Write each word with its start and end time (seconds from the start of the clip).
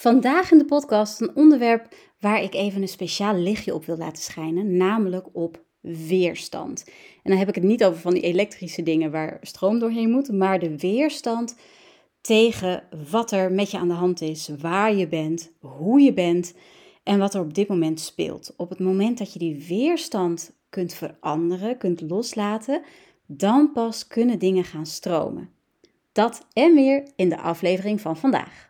Vandaag 0.00 0.50
in 0.50 0.58
de 0.58 0.64
podcast 0.64 1.20
een 1.20 1.36
onderwerp 1.36 1.94
waar 2.20 2.42
ik 2.42 2.54
even 2.54 2.82
een 2.82 2.88
speciaal 2.88 3.34
lichtje 3.34 3.74
op 3.74 3.84
wil 3.84 3.96
laten 3.96 4.22
schijnen, 4.22 4.76
namelijk 4.76 5.26
op 5.32 5.64
weerstand. 5.80 6.84
En 7.22 7.30
dan 7.30 7.38
heb 7.38 7.48
ik 7.48 7.54
het 7.54 7.64
niet 7.64 7.84
over 7.84 8.00
van 8.00 8.12
die 8.12 8.22
elektrische 8.22 8.82
dingen 8.82 9.10
waar 9.10 9.38
stroom 9.42 9.78
doorheen 9.78 10.10
moet, 10.10 10.32
maar 10.32 10.58
de 10.58 10.78
weerstand 10.78 11.56
tegen 12.20 12.82
wat 13.10 13.30
er 13.30 13.52
met 13.52 13.70
je 13.70 13.78
aan 13.78 13.88
de 13.88 13.94
hand 13.94 14.20
is, 14.20 14.50
waar 14.58 14.94
je 14.94 15.08
bent, 15.08 15.52
hoe 15.58 16.00
je 16.00 16.12
bent 16.12 16.54
en 17.02 17.18
wat 17.18 17.34
er 17.34 17.40
op 17.40 17.54
dit 17.54 17.68
moment 17.68 18.00
speelt. 18.00 18.54
Op 18.56 18.68
het 18.68 18.80
moment 18.80 19.18
dat 19.18 19.32
je 19.32 19.38
die 19.38 19.64
weerstand 19.68 20.52
kunt 20.68 20.94
veranderen, 20.94 21.78
kunt 21.78 22.00
loslaten, 22.00 22.82
dan 23.26 23.72
pas 23.72 24.06
kunnen 24.06 24.38
dingen 24.38 24.64
gaan 24.64 24.86
stromen. 24.86 25.50
Dat 26.12 26.46
en 26.52 26.74
meer 26.74 27.08
in 27.16 27.28
de 27.28 27.38
aflevering 27.38 28.00
van 28.00 28.16
vandaag. 28.16 28.69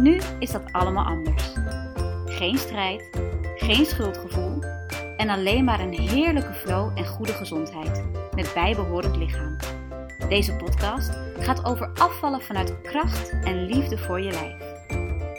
Nu 0.00 0.20
is 0.38 0.50
dat 0.50 0.72
allemaal 0.72 1.04
anders. 1.04 1.52
Geen 2.24 2.58
strijd, 2.58 3.10
geen 3.56 3.86
schuldgevoel 3.86 4.62
en 5.16 5.28
alleen 5.28 5.64
maar 5.64 5.80
een 5.80 5.98
heerlijke 5.98 6.52
flow 6.52 6.98
en 6.98 7.06
goede 7.06 7.32
gezondheid 7.32 8.04
met 8.34 8.50
bijbehorend 8.54 9.16
lichaam. 9.16 9.56
Deze 10.28 10.56
podcast 10.56 11.10
gaat 11.38 11.64
over 11.64 11.90
afvallen 11.94 12.40
vanuit 12.40 12.80
kracht 12.82 13.30
en 13.44 13.66
liefde 13.66 13.98
voor 13.98 14.20
je 14.20 14.30
lijf. 14.30 14.88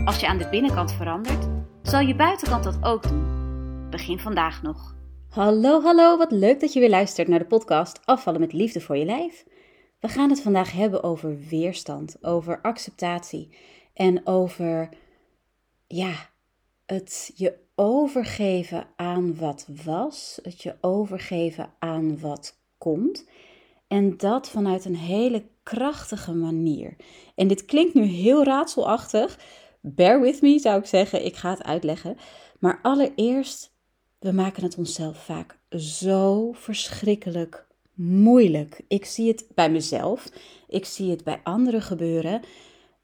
Als 0.06 0.20
je 0.20 0.28
aan 0.28 0.38
de 0.38 0.50
binnenkant 0.50 0.94
verandert, 0.94 1.48
zal 1.82 2.00
je 2.00 2.16
buitenkant 2.16 2.64
dat 2.64 2.78
ook 2.82 3.08
doen. 3.08 3.90
Begin 3.90 4.20
vandaag 4.20 4.62
nog. 4.62 4.96
Hallo, 5.30 5.82
hallo, 5.82 6.18
wat 6.18 6.32
leuk 6.32 6.60
dat 6.60 6.74
je 6.74 6.80
weer 6.80 6.90
luistert 6.90 7.28
naar 7.28 7.40
de 7.40 7.46
podcast 7.46 8.00
Afvallen 8.06 8.40
met 8.40 8.54
liefde 8.54 8.82
voor 8.82 8.98
je 8.98 9.06
lijf. 9.06 9.46
We 10.00 10.08
gaan 10.08 10.30
het 10.30 10.42
vandaag 10.42 10.72
hebben 10.72 11.04
over 11.04 11.38
weerstand, 11.50 12.18
over 12.22 12.60
acceptatie 12.62 13.50
en 14.02 14.28
over, 14.28 14.90
ja, 15.88 16.30
het 16.86 17.32
je 17.36 17.54
overgeven 17.76 18.88
aan 18.96 19.36
wat 19.36 19.68
was, 19.84 20.40
het 20.44 20.62
je 20.62 20.76
overgeven 20.80 21.74
aan 21.80 22.20
wat 22.20 22.60
komt. 22.78 23.26
En 23.88 24.18
dat 24.18 24.50
vanuit 24.50 24.86
een 24.86 24.96
hele 24.96 25.44
krachtige 25.64 26.34
manier. 26.34 26.96
En 27.36 27.48
dit 27.48 27.66
klinkt 27.66 27.94
nu 27.94 28.04
heel 28.04 28.44
raadselachtig. 28.44 29.40
Bear 29.82 30.22
with 30.22 30.42
me 30.42 30.60
zou 30.60 30.80
ik 30.80 30.86
zeggen. 30.86 31.26
Ik 31.26 31.36
ga 31.36 31.50
het 31.50 31.64
uitleggen. 31.64 32.18
Maar 32.60 32.80
allereerst, 32.82 33.74
we 34.20 34.32
maken 34.32 34.64
het 34.64 34.78
onszelf 34.78 35.24
vaak 35.24 35.58
zo 35.70 36.52
verschrikkelijk 36.52 37.68
moeilijk. 37.94 38.82
Ik 38.88 39.06
zie 39.06 39.28
het 39.28 39.46
bij 39.56 39.72
mezelf. 39.72 40.30
Ik 40.68 40.86
zie 40.86 41.10
het 41.10 41.24
bij 41.24 41.40
anderen 41.44 41.82
gebeuren. 41.82 42.42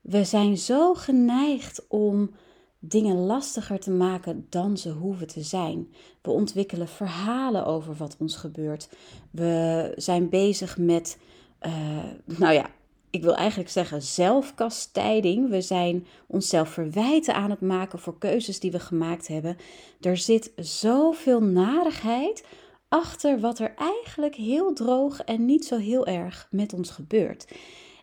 We 0.08 0.24
zijn 0.24 0.58
zo 0.58 0.94
geneigd 0.94 1.86
om 1.88 2.32
dingen 2.80 3.16
lastiger 3.16 3.80
te 3.80 3.92
maken 3.92 4.46
dan 4.50 4.78
ze 4.78 4.90
hoeven 4.90 5.28
te 5.28 5.42
zijn. 5.42 5.94
We 6.22 6.32
ontwikkelen 6.32 6.88
verhalen 6.88 7.66
over 7.66 7.96
wat 7.96 8.16
ons 8.20 8.36
gebeurt. 8.36 8.90
We 9.32 9.94
zijn 9.96 10.30
bezig 10.30 10.78
met, 10.78 11.18
uh, 11.62 12.04
nou 12.26 12.54
ja, 12.54 12.70
ik 13.10 13.24
wil 13.24 13.36
eigenlijk 13.36 13.70
zeggen 13.70 14.02
zelfkastijding. 14.02 15.50
We 15.50 15.62
zijn 15.62 16.06
onszelf 16.28 16.70
verwijten 16.70 17.34
aan 17.34 17.50
het 17.50 17.62
maken 17.62 18.00
voor 18.00 18.18
keuzes 18.18 18.60
die 18.60 18.72
we 18.72 18.80
gemaakt 18.80 19.28
hebben. 19.28 19.58
Er 20.02 20.18
zit 20.18 20.52
zoveel 20.56 21.42
narigheid 21.42 22.46
achter 22.90 23.40
wat 23.40 23.60
er 23.60 23.74
eigenlijk 23.76 24.36
heel 24.36 24.74
droog 24.74 25.22
en 25.22 25.46
niet 25.46 25.66
zo 25.66 25.78
heel 25.78 26.06
erg 26.06 26.48
met 26.52 26.74
ons 26.74 26.90
gebeurt. 26.90 27.48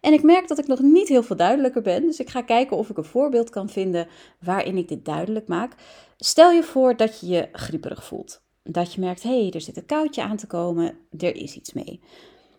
En 0.04 0.12
ik 0.12 0.22
merk 0.22 0.48
dat 0.48 0.58
ik 0.58 0.66
nog 0.66 0.80
niet 0.80 1.08
heel 1.08 1.22
veel 1.22 1.36
duidelijker 1.36 1.82
ben, 1.82 2.02
dus 2.02 2.20
ik 2.20 2.30
ga 2.30 2.42
kijken 2.42 2.76
of 2.76 2.90
ik 2.90 2.96
een 2.96 3.04
voorbeeld 3.04 3.50
kan 3.50 3.68
vinden 3.68 4.06
waarin 4.40 4.76
ik 4.76 4.88
dit 4.88 5.04
duidelijk 5.04 5.48
maak. 5.48 5.74
Stel 6.16 6.50
je 6.50 6.62
voor 6.62 6.96
dat 6.96 7.20
je 7.20 7.26
je 7.26 7.48
grieperig 7.52 8.04
voelt. 8.04 8.42
Dat 8.62 8.92
je 8.92 9.00
merkt, 9.00 9.22
hé, 9.22 9.40
hey, 9.40 9.50
er 9.50 9.60
zit 9.60 9.76
een 9.76 9.86
koudje 9.86 10.22
aan 10.22 10.36
te 10.36 10.46
komen, 10.46 10.98
er 11.18 11.36
is 11.36 11.54
iets 11.54 11.72
mee. 11.72 12.00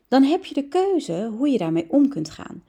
Dan 0.08 0.24
heb 0.24 0.46
je 0.46 0.54
de 0.54 0.68
keuze 0.68 1.32
hoe 1.38 1.50
je 1.50 1.58
daarmee 1.58 1.86
om 1.90 2.10
kunt 2.10 2.30
gaan. 2.30 2.64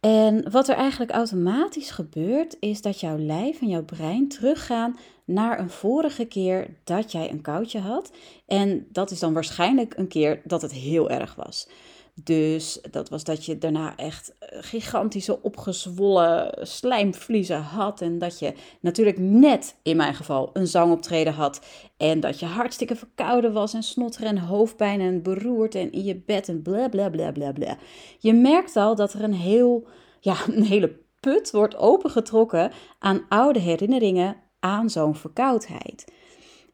En 0.00 0.50
wat 0.50 0.68
er 0.68 0.76
eigenlijk 0.76 1.10
automatisch 1.10 1.90
gebeurt, 1.90 2.56
is 2.60 2.82
dat 2.82 3.00
jouw 3.00 3.18
lijf 3.18 3.60
en 3.60 3.68
jouw 3.68 3.84
brein 3.84 4.28
teruggaan 4.28 4.96
naar 5.24 5.58
een 5.58 5.70
vorige 5.70 6.24
keer 6.24 6.76
dat 6.84 7.12
jij 7.12 7.30
een 7.30 7.40
koudje 7.40 7.78
had. 7.78 8.12
En 8.46 8.86
dat 8.92 9.10
is 9.10 9.18
dan 9.18 9.32
waarschijnlijk 9.32 9.96
een 9.96 10.08
keer 10.08 10.40
dat 10.44 10.62
het 10.62 10.72
heel 10.72 11.10
erg 11.10 11.34
was. 11.34 11.68
Dus 12.24 12.80
dat 12.90 13.08
was 13.08 13.24
dat 13.24 13.44
je 13.44 13.58
daarna 13.58 13.96
echt 13.96 14.34
eh, 14.38 14.58
gigantische 14.60 15.42
opgezwollen 15.42 16.66
slijmvliezen 16.66 17.60
had. 17.60 18.00
En 18.00 18.18
dat 18.18 18.38
je 18.38 18.54
natuurlijk 18.80 19.18
net, 19.18 19.76
in 19.82 19.96
mijn 19.96 20.14
geval, 20.14 20.50
een 20.52 20.66
zangoptreden 20.66 21.32
had. 21.32 21.60
En 21.96 22.20
dat 22.20 22.40
je 22.40 22.46
hartstikke 22.46 22.96
verkouden 22.96 23.52
was 23.52 23.74
en 23.74 23.82
snotteren 23.82 24.28
en 24.28 24.38
hoofdpijn 24.38 25.00
en 25.00 25.22
beroerd 25.22 25.74
en 25.74 25.92
in 25.92 26.04
je 26.04 26.16
bed 26.16 26.48
en 26.48 26.62
bla 26.62 26.88
bla 26.88 27.10
bla 27.10 27.32
bla 27.32 27.52
bla. 27.52 27.76
Je 28.18 28.32
merkt 28.32 28.76
al 28.76 28.94
dat 28.94 29.12
er 29.12 29.22
een, 29.22 29.34
heel, 29.34 29.86
ja, 30.20 30.36
een 30.54 30.64
hele 30.64 30.96
put 31.20 31.50
wordt 31.50 31.76
opengetrokken 31.76 32.72
aan 32.98 33.24
oude 33.28 33.58
herinneringen 33.58 34.36
aan 34.60 34.90
zo'n 34.90 35.14
verkoudheid. 35.14 36.12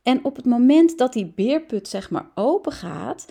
En 0.03 0.25
op 0.25 0.37
het 0.37 0.45
moment 0.45 0.99
dat 0.99 1.13
die 1.13 1.33
beerput 1.35 1.89
zeg 1.89 2.11
maar 2.11 2.31
open 2.35 2.73
gaat 2.73 3.27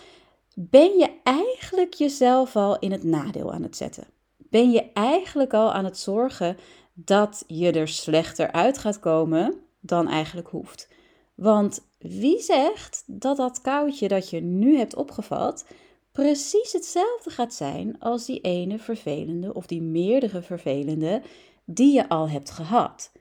ben 0.56 0.98
je 0.98 1.12
eigenlijk 1.24 1.94
jezelf 1.94 2.56
al 2.56 2.80
in 2.80 2.92
het 2.92 3.04
nadeel 3.04 3.54
aan 3.54 3.64
het 3.64 3.78
zetten. 3.78 4.08
Ben 4.38 4.72
je 4.72 4.92
eigenlijk 4.94 5.54
al 5.54 5.74
aan 5.74 5.86
het 5.86 5.98
zorgen 5.98 6.58
dat 6.94 7.44
je 7.48 7.72
er 7.72 7.88
slechter 7.88 8.52
uit 8.52 8.78
gaat 8.78 9.00
komen 9.00 9.60
dan 9.80 10.08
eigenlijk 10.08 10.48
hoeft. 10.48 10.88
Want 11.36 11.88
wie 12.00 12.42
zegt 12.42 13.04
dat 13.08 13.38
dat 13.38 13.62
koudje 13.62 14.08
dat 14.08 14.30
je 14.30 14.42
nu 14.42 14.78
hebt 14.78 14.96
opgevat 14.96 15.66
precies 16.12 16.72
hetzelfde 16.72 17.30
gaat 17.30 17.54
zijn 17.54 18.00
als 18.00 18.26
die 18.26 18.42
ene 18.42 18.80
vervelende 18.80 19.54
of 19.54 19.66
die 19.66 19.82
meerdere 19.82 20.42
vervelende 20.42 21.22
die 21.66 21.94
je 21.94 22.10
al 22.10 22.30
hebt 22.30 22.52
gehad? 22.52 23.12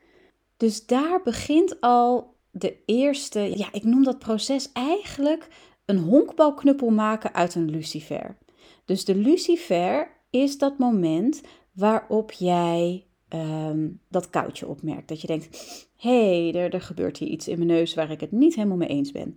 Dus 0.57 0.87
daar 0.87 1.23
begint 1.23 1.81
al 1.81 2.35
de 2.51 2.77
eerste, 2.87 3.41
ja, 3.41 3.69
ik 3.73 3.85
noem 3.85 4.05
dat 4.05 4.19
proces 4.19 4.73
eigenlijk 4.73 5.49
een 5.85 5.99
honkbalknuppel 5.99 6.91
maken 6.91 7.35
uit 7.35 7.55
een 7.55 7.71
lucifer. 7.71 8.37
Dus 8.85 9.05
de 9.05 9.15
lucifer 9.15 10.11
is 10.31 10.59
dat 10.59 10.79
moment 10.79 11.41
waarop 11.73 12.33
jij 12.33 13.07
ehm, 13.29 13.89
dat 14.09 14.31
koudje 14.31 14.69
opmerkt. 14.69 15.09
Dat 15.09 15.21
je 15.21 15.27
denkt, 15.27 15.49
hé, 15.97 16.51
hey, 16.51 16.61
er, 16.61 16.75
er 16.75 16.81
gebeurt 16.81 17.19
hier 17.19 17.29
iets 17.29 17.49
in 17.49 17.57
mijn 17.57 17.71
neus 17.71 17.95
waar 17.95 18.11
ik 18.11 18.21
het 18.21 18.33
niet 18.33 18.55
helemaal 18.55 18.77
mee 18.77 18.89
eens 18.89 19.13
ben. 19.13 19.37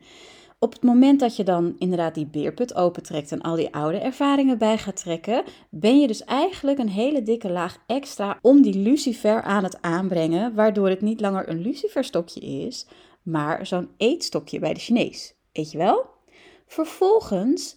Op 0.59 0.73
het 0.73 0.83
moment 0.83 1.19
dat 1.19 1.35
je 1.35 1.43
dan 1.43 1.75
inderdaad 1.77 2.15
die 2.15 2.25
beerput 2.25 2.75
opentrekt 2.75 3.31
en 3.31 3.41
al 3.41 3.55
die 3.55 3.73
oude 3.73 3.97
ervaringen 3.97 4.57
bij 4.57 4.77
gaat 4.77 4.95
trekken, 4.95 5.43
ben 5.69 5.99
je 5.99 6.07
dus 6.07 6.23
eigenlijk 6.23 6.79
een 6.79 6.89
hele 6.89 7.23
dikke 7.23 7.49
laag 7.49 7.77
extra 7.87 8.39
om 8.41 8.61
die 8.61 8.77
lucifer 8.77 9.41
aan 9.41 9.63
het 9.63 9.81
aanbrengen, 9.81 10.53
waardoor 10.53 10.89
het 10.89 11.01
niet 11.01 11.21
langer 11.21 11.49
een 11.49 11.61
luciferstokje 11.61 12.39
is, 12.39 12.87
maar 13.21 13.65
zo'n 13.65 13.89
eetstokje 13.97 14.59
bij 14.59 14.73
de 14.73 14.79
Chinees. 14.79 15.35
Weet 15.51 15.71
je 15.71 15.77
wel? 15.77 16.14
Vervolgens, 16.65 17.75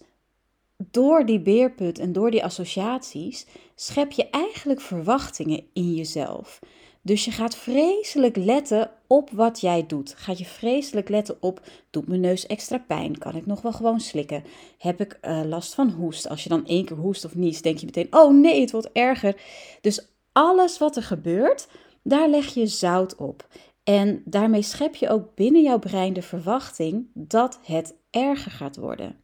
door 0.77 1.25
die 1.25 1.39
beerput 1.39 1.99
en 1.99 2.13
door 2.13 2.31
die 2.31 2.43
associaties, 2.43 3.45
schep 3.75 4.11
je 4.11 4.29
eigenlijk 4.29 4.81
verwachtingen 4.81 5.63
in 5.73 5.93
jezelf. 5.93 6.59
Dus 7.01 7.25
je 7.25 7.31
gaat 7.31 7.55
vreselijk 7.55 8.35
letten 8.35 8.91
op 9.07 9.29
wat 9.29 9.59
jij 9.59 9.85
doet. 9.85 10.13
Gaat 10.17 10.37
je 10.37 10.45
vreselijk 10.45 11.09
letten 11.09 11.37
op: 11.39 11.61
doet 11.89 12.07
mijn 12.07 12.19
neus 12.19 12.47
extra 12.47 12.77
pijn? 12.77 13.17
Kan 13.17 13.35
ik 13.35 13.45
nog 13.45 13.61
wel 13.61 13.73
gewoon 13.73 13.99
slikken? 13.99 14.43
Heb 14.77 15.01
ik 15.01 15.19
uh, 15.21 15.41
last 15.45 15.73
van 15.73 15.89
hoest? 15.89 16.29
Als 16.29 16.43
je 16.43 16.49
dan 16.49 16.65
één 16.65 16.85
keer 16.85 16.97
hoest 16.97 17.25
of 17.25 17.35
niest, 17.35 17.63
denk 17.63 17.77
je 17.77 17.85
meteen: 17.85 18.07
oh 18.09 18.33
nee, 18.33 18.61
het 18.61 18.71
wordt 18.71 18.91
erger. 18.91 19.41
Dus 19.81 20.07
alles 20.31 20.77
wat 20.77 20.95
er 20.95 21.03
gebeurt, 21.03 21.67
daar 22.03 22.29
leg 22.29 22.53
je 22.53 22.67
zout 22.67 23.15
op. 23.15 23.47
En 23.89 24.21
daarmee 24.25 24.61
schep 24.61 24.95
je 24.95 25.09
ook 25.09 25.35
binnen 25.35 25.61
jouw 25.61 25.79
brein 25.79 26.13
de 26.13 26.21
verwachting 26.21 27.07
dat 27.13 27.59
het 27.63 27.95
erger 28.09 28.51
gaat 28.51 28.75
worden. 28.75 29.15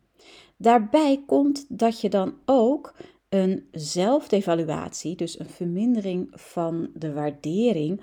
Daarbij 0.58 1.24
komt 1.26 1.66
dat 1.70 2.02
je 2.02 2.10
dan 2.10 2.34
ook 2.46 2.96
een 3.30 3.68
zelfdevaluatie, 3.72 5.16
dus 5.16 5.40
een 5.40 5.50
vermindering 5.50 6.28
van 6.32 6.90
de 6.94 7.14
waardering 7.14 8.02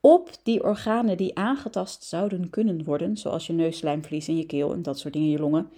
op 0.00 0.30
die 0.42 0.64
organen 0.64 1.16
die 1.16 1.34
aangetast 1.34 2.04
zouden 2.04 2.50
kunnen 2.50 2.84
worden, 2.84 3.16
zoals 3.16 3.46
je 3.46 3.52
neusslijmvlies 3.52 4.28
en 4.28 4.36
je 4.36 4.46
keel 4.46 4.72
en 4.72 4.82
dat 4.82 4.98
soort 4.98 5.12
dingen, 5.12 5.30
je 5.30 5.38
longen. 5.38 5.68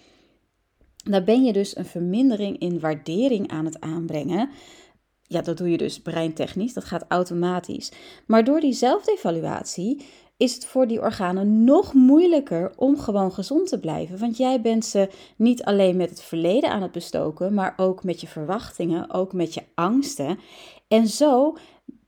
Daar 0.96 1.24
ben 1.24 1.44
je 1.44 1.52
dus 1.52 1.76
een 1.76 1.84
vermindering 1.84 2.58
in 2.58 2.80
waardering 2.80 3.48
aan 3.48 3.64
het 3.64 3.80
aanbrengen. 3.80 4.50
Ja, 5.22 5.42
dat 5.42 5.56
doe 5.56 5.70
je 5.70 5.76
dus 5.76 6.00
breintechnisch, 6.00 6.72
dat 6.72 6.84
gaat 6.84 7.04
automatisch. 7.08 7.92
Maar 8.26 8.44
door 8.44 8.60
die 8.60 8.72
zelfdevaluatie 8.72 10.04
is 10.36 10.54
het 10.54 10.66
voor 10.66 10.86
die 10.86 11.00
organen 11.00 11.64
nog 11.64 11.94
moeilijker 11.94 12.72
om 12.76 12.98
gewoon 12.98 13.32
gezond 13.32 13.68
te 13.68 13.80
blijven. 13.80 14.18
Want 14.18 14.36
jij 14.36 14.60
bent 14.60 14.84
ze 14.84 15.08
niet 15.36 15.64
alleen 15.64 15.96
met 15.96 16.10
het 16.10 16.22
verleden 16.22 16.70
aan 16.70 16.82
het 16.82 16.92
bestoken, 16.92 17.54
maar 17.54 17.74
ook 17.76 18.04
met 18.04 18.20
je 18.20 18.26
verwachtingen, 18.26 19.12
ook 19.12 19.32
met 19.32 19.54
je 19.54 19.62
angsten. 19.74 20.38
En 20.88 21.06
zo 21.06 21.56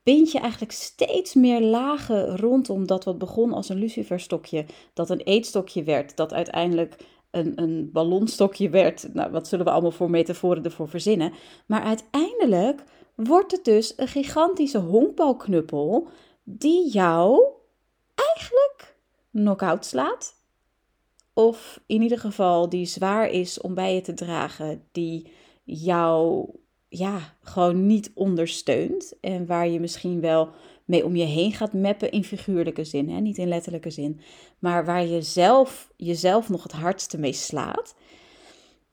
bind 0.03 0.33
je 0.33 0.39
eigenlijk 0.39 0.73
steeds 0.73 1.35
meer 1.35 1.61
lagen 1.61 2.37
rondom 2.37 2.87
dat 2.87 3.05
wat 3.05 3.19
begon 3.19 3.53
als 3.53 3.69
een 3.69 3.79
luciferstokje, 3.79 4.65
dat 4.95 5.11
een 5.11 5.21
eetstokje 5.21 5.83
werd, 5.83 6.17
dat 6.17 6.33
uiteindelijk 6.33 6.97
een, 7.31 7.53
een 7.55 7.91
ballonstokje 7.93 8.69
werd. 8.71 9.15
Nou, 9.15 9.31
wat 9.31 9.49
zullen 9.49 9.65
we 9.65 9.71
allemaal 9.71 9.91
voor 9.91 10.11
metaforen 10.11 10.65
ervoor 10.65 10.89
verzinnen? 10.89 11.33
Maar 11.67 11.83
uiteindelijk 11.83 12.85
wordt 13.15 13.53
het 13.53 13.65
dus 13.65 13.93
een 13.97 14.09
gigantische 14.09 14.79
honkbalknuppel 14.79 16.09
die 16.45 16.91
jou 16.91 17.57
eigenlijk 18.27 18.97
knock-out 19.31 19.85
slaat. 19.85 20.35
Of 21.33 21.81
in 21.87 22.03
ieder 22.03 22.19
geval 22.19 22.69
die 22.69 22.87
zwaar 22.87 23.31
is 23.31 23.61
om 23.61 23.75
bij 23.75 23.95
je 23.95 24.01
te 24.01 24.15
dragen, 24.15 24.83
die 24.93 25.33
jou 25.65 26.49
ja, 26.89 27.37
gewoon 27.43 27.87
niet 27.87 28.11
ondersteunt. 28.15 29.21
En 29.21 29.47
waar 29.47 29.69
je 29.69 29.81
misschien 29.81 30.21
wel 30.21 30.51
mee 30.85 31.05
om 31.05 31.17
je 31.17 31.25
heen 31.25 31.53
gaat 31.53 31.73
meppen 31.73 32.11
in 32.11 32.25
figuurlijke 32.25 32.85
zin, 32.85 33.09
hè? 33.09 33.21
niet 33.21 33.39
in 33.39 33.49
letterlijke 33.49 33.91
zin. 33.91 34.21
Maar 34.59 34.85
waar 34.85 35.07
je 35.07 35.23
zelf 35.23 35.93
jezelf 35.97 36.49
nog 36.49 36.63
het 36.63 36.73
hardste 36.73 37.19
mee 37.19 37.33
slaat. 37.33 37.95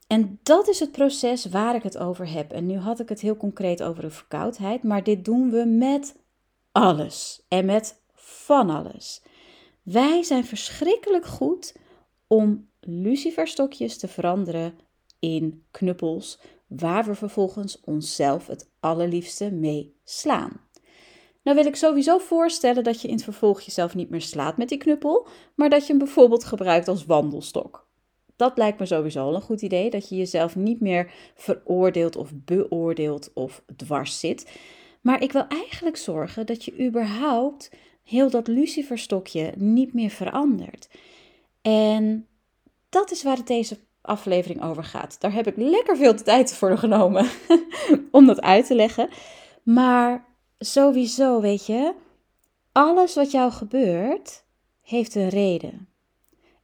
En 0.06 0.38
dat 0.42 0.68
is 0.68 0.80
het 0.80 0.92
proces 0.92 1.46
waar 1.46 1.74
ik 1.74 1.82
het 1.82 1.98
over 1.98 2.30
heb. 2.30 2.52
En 2.52 2.66
nu 2.66 2.76
had 2.76 3.00
ik 3.00 3.08
het 3.08 3.20
heel 3.20 3.36
concreet 3.36 3.82
over 3.82 4.02
de 4.02 4.10
verkoudheid, 4.10 4.82
maar 4.82 5.02
dit 5.02 5.24
doen 5.24 5.50
we 5.50 5.64
met 5.64 6.16
alles 6.72 7.44
en 7.48 7.64
met 7.64 8.04
van 8.26 8.70
alles. 8.70 9.22
Wij 9.82 10.22
zijn 10.22 10.44
verschrikkelijk 10.44 11.26
goed 11.26 11.74
om 12.26 12.68
luciferstokjes 12.80 13.98
te 13.98 14.08
veranderen 14.08 14.78
in 15.18 15.64
knuppels, 15.70 16.40
waar 16.66 17.04
we 17.04 17.14
vervolgens 17.14 17.80
onszelf 17.80 18.46
het 18.46 18.70
allerliefste 18.80 19.50
mee 19.50 19.96
slaan. 20.04 20.60
Nou 21.42 21.56
wil 21.56 21.66
ik 21.66 21.76
sowieso 21.76 22.18
voorstellen 22.18 22.84
dat 22.84 23.00
je 23.00 23.08
in 23.08 23.14
het 23.14 23.24
vervolg 23.24 23.60
jezelf 23.60 23.94
niet 23.94 24.10
meer 24.10 24.22
slaat 24.22 24.56
met 24.56 24.68
die 24.68 24.78
knuppel, 24.78 25.26
maar 25.54 25.70
dat 25.70 25.82
je 25.82 25.88
hem 25.88 25.98
bijvoorbeeld 25.98 26.44
gebruikt 26.44 26.88
als 26.88 27.04
wandelstok. 27.04 27.88
Dat 28.36 28.58
lijkt 28.58 28.78
me 28.78 28.86
sowieso 28.86 29.20
al 29.20 29.34
een 29.34 29.40
goed 29.40 29.62
idee, 29.62 29.90
dat 29.90 30.08
je 30.08 30.16
jezelf 30.16 30.56
niet 30.56 30.80
meer 30.80 31.12
veroordeelt 31.34 32.16
of 32.16 32.30
beoordeelt 32.34 33.32
of 33.34 33.62
dwars 33.76 34.20
zit. 34.20 34.50
Maar 35.00 35.22
ik 35.22 35.32
wil 35.32 35.46
eigenlijk 35.48 35.96
zorgen 35.96 36.46
dat 36.46 36.64
je 36.64 36.86
überhaupt 36.86 37.70
heel 38.06 38.30
dat 38.30 38.46
luciferstokje 38.46 39.52
niet 39.56 39.92
meer 39.94 40.10
verandert. 40.10 40.88
En 41.62 42.26
dat 42.88 43.10
is 43.10 43.22
waar 43.22 43.36
het 43.36 43.46
deze 43.46 43.78
aflevering 44.00 44.62
over 44.62 44.84
gaat. 44.84 45.20
Daar 45.20 45.32
heb 45.32 45.46
ik 45.46 45.56
lekker 45.56 45.96
veel 45.96 46.14
tijd 46.14 46.54
voor 46.54 46.78
genomen 46.78 47.28
om 48.10 48.26
dat 48.26 48.40
uit 48.40 48.66
te 48.66 48.74
leggen. 48.74 49.08
Maar 49.62 50.24
sowieso, 50.58 51.40
weet 51.40 51.66
je, 51.66 51.94
alles 52.72 53.14
wat 53.14 53.30
jou 53.30 53.52
gebeurt, 53.52 54.44
heeft 54.82 55.14
een 55.14 55.28
reden. 55.28 55.88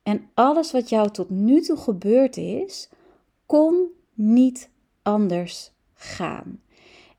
En 0.02 0.30
alles 0.34 0.72
wat 0.72 0.88
jou 0.88 1.10
tot 1.10 1.30
nu 1.30 1.60
toe 1.60 1.76
gebeurd 1.76 2.36
is, 2.36 2.88
kon 3.46 3.86
niet 4.14 4.70
anders 5.02 5.70
gaan. 5.94 6.62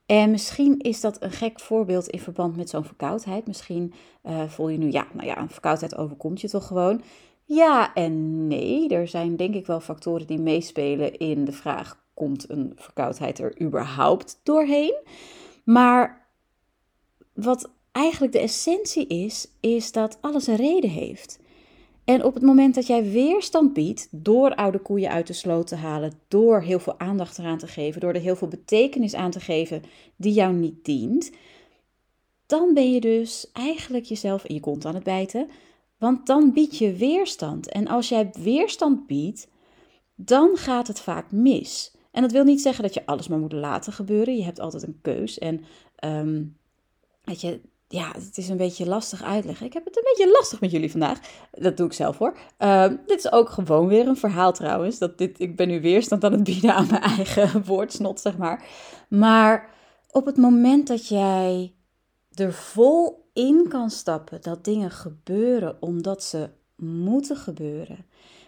En 0.05 0.31
misschien 0.31 0.79
is 0.79 1.01
dat 1.01 1.21
een 1.21 1.31
gek 1.31 1.59
voorbeeld 1.59 2.07
in 2.07 2.19
verband 2.19 2.55
met 2.55 2.69
zo'n 2.69 2.85
verkoudheid. 2.85 3.47
Misschien 3.47 3.94
uh, 4.23 4.44
voel 4.47 4.69
je 4.69 4.77
nu, 4.77 4.91
ja, 4.91 5.07
nou 5.13 5.27
ja, 5.27 5.38
een 5.38 5.50
verkoudheid 5.50 5.95
overkomt 5.95 6.41
je 6.41 6.50
toch 6.50 6.67
gewoon. 6.67 7.01
Ja 7.45 7.94
en 7.94 8.47
nee. 8.47 8.89
Er 8.89 9.07
zijn 9.07 9.35
denk 9.35 9.55
ik 9.55 9.65
wel 9.65 9.79
factoren 9.79 10.27
die 10.27 10.39
meespelen 10.39 11.17
in 11.17 11.45
de 11.45 11.51
vraag: 11.51 12.05
komt 12.13 12.50
een 12.50 12.73
verkoudheid 12.75 13.39
er 13.39 13.61
überhaupt 13.61 14.39
doorheen? 14.44 15.01
Maar 15.63 16.27
wat 17.33 17.71
eigenlijk 17.91 18.33
de 18.33 18.39
essentie 18.39 19.07
is, 19.07 19.47
is 19.59 19.91
dat 19.91 20.17
alles 20.21 20.47
een 20.47 20.55
reden 20.55 20.89
heeft. 20.89 21.39
En 22.05 22.23
op 22.23 22.33
het 22.33 22.44
moment 22.44 22.75
dat 22.75 22.88
jij 22.88 23.03
weerstand 23.03 23.73
biedt 23.73 24.07
door 24.11 24.55
oude 24.55 24.79
koeien 24.79 25.09
uit 25.09 25.27
de 25.27 25.33
sloot 25.33 25.67
te 25.67 25.75
halen, 25.75 26.13
door 26.27 26.61
heel 26.61 26.79
veel 26.79 27.00
aandacht 27.00 27.39
eraan 27.39 27.57
te 27.57 27.67
geven, 27.67 28.01
door 28.01 28.13
er 28.13 28.21
heel 28.21 28.35
veel 28.35 28.47
betekenis 28.47 29.13
aan 29.13 29.31
te 29.31 29.39
geven 29.39 29.81
die 30.15 30.33
jou 30.33 30.53
niet 30.53 30.85
dient, 30.85 31.31
dan 32.45 32.73
ben 32.73 32.94
je 32.94 33.01
dus 33.01 33.51
eigenlijk 33.53 34.05
jezelf 34.05 34.45
in 34.45 34.55
je 34.55 34.61
kont 34.61 34.85
aan 34.85 34.95
het 34.95 35.03
bijten, 35.03 35.50
want 35.97 36.25
dan 36.25 36.53
bied 36.53 36.77
je 36.77 36.94
weerstand. 36.94 37.69
En 37.69 37.88
als 37.88 38.09
jij 38.09 38.31
weerstand 38.39 39.07
biedt, 39.07 39.47
dan 40.15 40.57
gaat 40.57 40.88
het 40.88 41.00
vaak 41.00 41.31
mis. 41.31 41.95
En 42.11 42.21
dat 42.21 42.31
wil 42.31 42.44
niet 42.44 42.61
zeggen 42.61 42.83
dat 42.83 42.94
je 42.94 43.05
alles 43.05 43.27
maar 43.27 43.39
moet 43.39 43.53
laten 43.53 43.94
gebeuren. 43.94 44.38
Je 44.38 44.44
hebt 44.44 44.59
altijd 44.59 44.83
een 44.83 45.00
keus. 45.01 45.39
En 45.39 45.63
um, 46.05 46.57
weet 47.23 47.41
je, 47.41 47.61
ja, 47.94 48.12
het 48.12 48.38
is 48.38 48.50
een 48.50 48.57
beetje 48.57 48.86
lastig 48.86 49.24
uitleggen. 49.24 49.66
Ik 49.66 49.74
heb 49.74 49.86
het 49.86 49.98
een 49.98 50.04
beetje 50.06 50.31
lastig 50.31 50.62
met 50.62 50.72
jullie 50.72 50.92
vandaag. 50.92 51.19
Dat 51.51 51.78
doe 51.78 51.86
ik 51.86 51.94
zelf 51.94 52.18
hoor. 52.18 52.38
Ehm, 52.57 52.95
dit 53.06 53.18
is 53.18 53.31
ook 53.31 53.50
gewoon 53.50 53.88
weer 53.88 54.07
een 54.07 54.18
verhaal 54.18 54.54
trouwens. 54.54 54.98
Dat 54.98 55.18
dit, 55.18 55.40
ik 55.40 55.56
ben 55.56 55.68
nu 55.68 55.81
weerstand 55.81 56.24
aan 56.24 56.31
het 56.31 56.44
bieden 56.44 56.74
aan 56.74 56.88
mijn 56.90 57.01
eigen 57.01 57.63
woordsnot, 57.66 58.19
zeg 58.19 58.38
maar. 58.38 58.66
Maar 59.10 59.69
op 60.12 60.25
het 60.25 60.38
moment 60.38 60.88
dat 60.88 61.07
jij 61.07 61.74
er 62.34 62.54
vol 62.54 63.30
in 63.34 63.66
kan 63.69 63.90
stappen 63.90 64.42
dat 64.42 64.66
dingen 64.66 64.92
gebeuren 64.92 65.78
omdat 65.80 66.24
ze 66.24 66.50
moeten 66.75 67.38
gebeuren, 67.38 68.06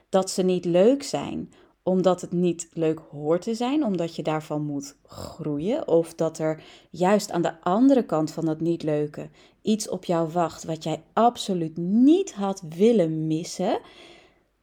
dat 0.09 0.29
ze 0.29 0.41
niet 0.41 0.65
leuk 0.65 1.03
zijn, 1.03 1.53
omdat 1.87 2.21
het 2.21 2.31
niet 2.31 2.67
leuk 2.73 2.99
hoort 3.11 3.41
te 3.41 3.55
zijn, 3.55 3.83
omdat 3.83 4.15
je 4.15 4.23
daarvan 4.23 4.61
moet 4.61 4.95
groeien, 5.03 5.87
of 5.87 6.13
dat 6.13 6.37
er 6.37 6.63
juist 6.89 7.31
aan 7.31 7.41
de 7.41 7.61
andere 7.61 8.05
kant 8.05 8.31
van 8.31 8.45
dat 8.45 8.59
niet 8.59 8.83
leuke 8.83 9.29
iets 9.61 9.89
op 9.89 10.05
jou 10.05 10.29
wacht 10.31 10.63
wat 10.63 10.83
jij 10.83 11.03
absoluut 11.13 11.77
niet 11.77 12.33
had 12.33 12.63
willen 12.69 13.27
missen, 13.27 13.79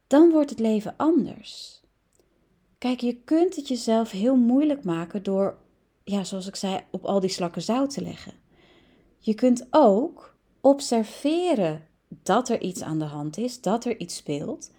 dan 0.07 0.31
wordt 0.31 0.49
het 0.49 0.59
leven 0.59 0.93
anders. 0.97 1.81
Kijk, 2.77 2.99
je 2.99 3.15
kunt 3.15 3.55
het 3.55 3.67
jezelf 3.67 4.11
heel 4.11 4.35
moeilijk 4.35 4.83
maken 4.83 5.23
door, 5.23 5.57
ja, 6.03 6.23
zoals 6.23 6.47
ik 6.47 6.55
zei, 6.55 6.79
op 6.91 7.05
al 7.05 7.19
die 7.19 7.29
slakken 7.29 7.61
zout 7.61 7.93
te 7.93 8.01
leggen. 8.01 8.33
Je 9.19 9.33
kunt 9.33 9.67
ook 9.69 10.35
observeren 10.61 11.87
dat 12.07 12.49
er 12.49 12.61
iets 12.61 12.81
aan 12.81 12.99
de 12.99 13.05
hand 13.05 13.37
is, 13.37 13.61
dat 13.61 13.85
er 13.85 13.99
iets 13.99 14.15
speelt 14.15 14.71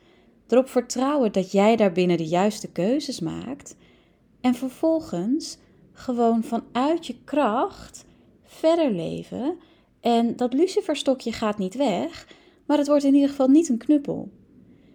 Erop 0.48 0.68
vertrouwen 0.68 1.32
dat 1.32 1.52
jij 1.52 1.76
daarbinnen 1.76 2.16
de 2.16 2.26
juiste 2.26 2.72
keuzes 2.72 3.20
maakt. 3.20 3.76
En 4.40 4.54
vervolgens 4.54 5.58
gewoon 5.92 6.42
vanuit 6.42 7.06
je 7.06 7.16
kracht 7.24 8.04
verder 8.42 8.92
leven. 8.92 9.58
En 10.00 10.36
dat 10.36 10.52
luciferstokje 10.52 11.32
gaat 11.32 11.58
niet 11.58 11.74
weg, 11.74 12.28
maar 12.66 12.78
het 12.78 12.86
wordt 12.86 13.04
in 13.04 13.14
ieder 13.14 13.28
geval 13.28 13.48
niet 13.48 13.68
een 13.68 13.78
knuppel. 13.78 14.30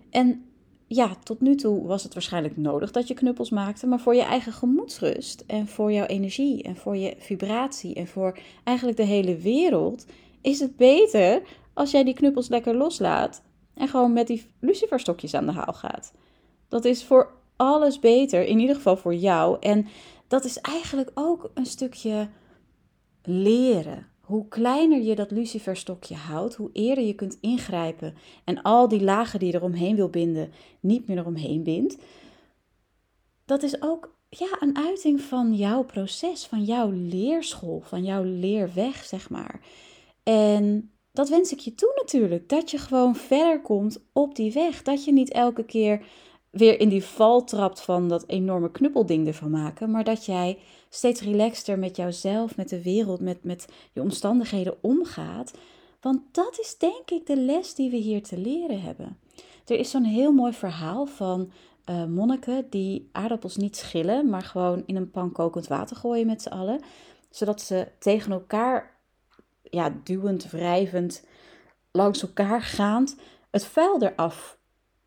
En 0.09 0.43
ja, 0.87 1.15
tot 1.23 1.41
nu 1.41 1.55
toe 1.55 1.87
was 1.87 2.03
het 2.03 2.13
waarschijnlijk 2.13 2.57
nodig 2.57 2.91
dat 2.91 3.07
je 3.07 3.13
knuppels 3.13 3.49
maakte, 3.49 3.87
maar 3.87 3.99
voor 3.99 4.15
je 4.15 4.21
eigen 4.21 4.53
gemoedsrust 4.53 5.43
en 5.47 5.67
voor 5.67 5.91
jouw 5.91 6.05
energie 6.05 6.63
en 6.63 6.75
voor 6.75 6.97
je 6.97 7.15
vibratie 7.17 7.95
en 7.95 8.07
voor 8.07 8.39
eigenlijk 8.63 8.97
de 8.97 9.03
hele 9.03 9.37
wereld 9.37 10.05
is 10.41 10.59
het 10.59 10.75
beter 10.75 11.41
als 11.73 11.91
jij 11.91 12.03
die 12.03 12.13
knuppels 12.13 12.47
lekker 12.47 12.75
loslaat 12.75 13.41
en 13.79 13.87
gewoon 13.87 14.13
met 14.13 14.27
die 14.27 14.45
luciferstokjes 14.59 15.33
aan 15.33 15.45
de 15.45 15.51
haal 15.51 15.73
gaat. 15.73 16.13
Dat 16.67 16.85
is 16.85 17.03
voor 17.03 17.31
alles 17.55 17.99
beter, 17.99 18.45
in 18.45 18.59
ieder 18.59 18.75
geval 18.75 18.97
voor 18.97 19.15
jou. 19.15 19.57
En 19.59 19.87
dat 20.27 20.45
is 20.45 20.57
eigenlijk 20.57 21.11
ook 21.13 21.51
een 21.53 21.65
stukje 21.65 22.29
leren. 23.23 24.07
Hoe 24.21 24.47
kleiner 24.47 25.01
je 25.01 25.15
dat 25.15 25.31
luciferstokje 25.31 26.15
houdt, 26.15 26.55
hoe 26.55 26.69
eerder 26.73 27.03
je 27.03 27.13
kunt 27.13 27.37
ingrijpen 27.41 28.15
en 28.43 28.61
al 28.61 28.87
die 28.87 29.03
lagen 29.03 29.39
die 29.39 29.51
je 29.51 29.57
eromheen 29.57 29.95
wil 29.95 30.09
binden, 30.09 30.51
niet 30.79 31.07
meer 31.07 31.17
eromheen 31.17 31.63
bindt. 31.63 31.97
Dat 33.45 33.63
is 33.63 33.81
ook 33.81 34.15
ja, 34.29 34.57
een 34.59 34.77
uiting 34.77 35.21
van 35.21 35.53
jouw 35.53 35.83
proces, 35.83 36.45
van 36.45 36.63
jouw 36.63 36.91
leerschool, 36.91 37.79
van 37.79 38.03
jouw 38.03 38.23
leerweg, 38.23 39.05
zeg 39.05 39.29
maar. 39.29 39.61
En 40.23 40.91
dat 41.11 41.29
wens 41.29 41.51
ik 41.51 41.59
je 41.59 41.75
toe 41.75 41.91
natuurlijk. 41.95 42.49
Dat 42.49 42.71
je 42.71 42.77
gewoon 42.77 43.15
verder 43.15 43.61
komt 43.61 44.01
op 44.13 44.35
die 44.35 44.53
weg. 44.53 44.81
Dat 44.81 45.05
je 45.05 45.13
niet 45.13 45.31
elke 45.31 45.63
keer 45.63 46.05
weer 46.49 46.79
in 46.79 46.89
die 46.89 47.03
val 47.03 47.43
trapt 47.43 47.81
van 47.81 48.07
dat 48.07 48.27
enorme 48.27 48.71
knuppelding 48.71 49.27
ervan 49.27 49.49
maken, 49.49 49.91
maar 49.91 50.03
dat 50.03 50.25
jij 50.25 50.57
steeds 50.89 51.21
relaxter 51.21 51.79
met 51.79 51.95
jouzelf, 51.95 52.55
met 52.55 52.69
de 52.69 52.83
wereld, 52.83 53.19
met, 53.19 53.43
met 53.43 53.67
je 53.93 54.01
omstandigheden 54.01 54.77
omgaat. 54.81 55.53
Want 56.01 56.21
dat 56.31 56.59
is 56.59 56.77
denk 56.77 57.09
ik 57.11 57.25
de 57.25 57.37
les 57.37 57.75
die 57.75 57.89
we 57.89 57.97
hier 57.97 58.23
te 58.23 58.37
leren 58.37 58.81
hebben. 58.81 59.19
Er 59.65 59.79
is 59.79 59.89
zo'n 59.89 60.03
heel 60.03 60.31
mooi 60.31 60.53
verhaal 60.53 61.05
van 61.05 61.51
uh, 61.89 62.05
monniken 62.05 62.69
die 62.69 63.09
aardappels 63.11 63.57
niet 63.57 63.77
schillen, 63.77 64.29
maar 64.29 64.41
gewoon 64.41 64.83
in 64.85 64.95
een 64.95 65.11
pan 65.11 65.31
kokend 65.31 65.67
water 65.67 65.95
gooien 65.95 66.25
met 66.25 66.41
z'n 66.41 66.49
allen. 66.49 66.81
Zodat 67.29 67.61
ze 67.61 67.87
tegen 67.99 68.31
elkaar, 68.31 68.98
ja, 69.61 69.93
duwend, 70.03 70.51
wrijvend, 70.51 71.25
langs 71.91 72.21
elkaar 72.21 72.61
gaand, 72.61 73.15
het 73.51 73.65
vuil 73.65 74.01
eraf 74.01 74.57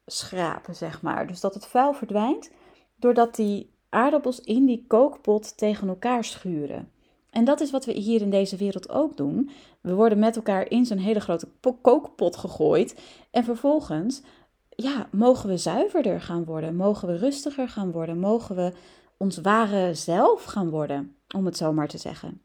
schrapen, 0.06 0.75
zeg 0.75 1.02
maar. 1.02 1.26
Dus 1.26 1.40
dat 1.40 1.54
het 1.54 1.66
vuil 1.66 1.92
verdwijnt, 1.92 2.50
doordat 2.97 3.35
die 3.35 3.71
aardappels 3.88 4.40
in 4.40 4.66
die 4.66 4.85
kookpot 4.87 5.56
tegen 5.56 5.88
elkaar 5.88 6.25
schuren. 6.25 6.90
En 7.30 7.44
dat 7.44 7.61
is 7.61 7.71
wat 7.71 7.85
we 7.85 7.92
hier 7.92 8.21
in 8.21 8.30
deze 8.30 8.56
wereld 8.56 8.90
ook 8.90 9.16
doen. 9.16 9.50
We 9.80 9.94
worden 9.94 10.18
met 10.18 10.37
elkaar 10.37 10.71
in 10.71 10.87
zo'n 10.87 10.99
hele 10.99 11.21
grote 11.21 11.49
kookpot 11.82 12.37
gegooid. 12.37 13.00
En 13.30 13.44
vervolgens 13.44 14.23
ja, 14.68 15.09
mogen 15.11 15.49
we 15.49 15.56
zuiverder 15.56 16.21
gaan 16.21 16.44
worden? 16.44 16.76
Mogen 16.76 17.09
we 17.09 17.16
rustiger 17.16 17.68
gaan 17.68 17.90
worden? 17.90 18.18
Mogen 18.18 18.56
we 18.56 18.73
ons 19.16 19.38
ware 19.38 19.94
zelf 19.94 20.44
gaan 20.44 20.71
worden, 20.71 21.16
om 21.35 21.44
het 21.44 21.56
zo 21.56 21.73
maar 21.73 21.88
te 21.88 21.99
zeggen? 21.99 22.40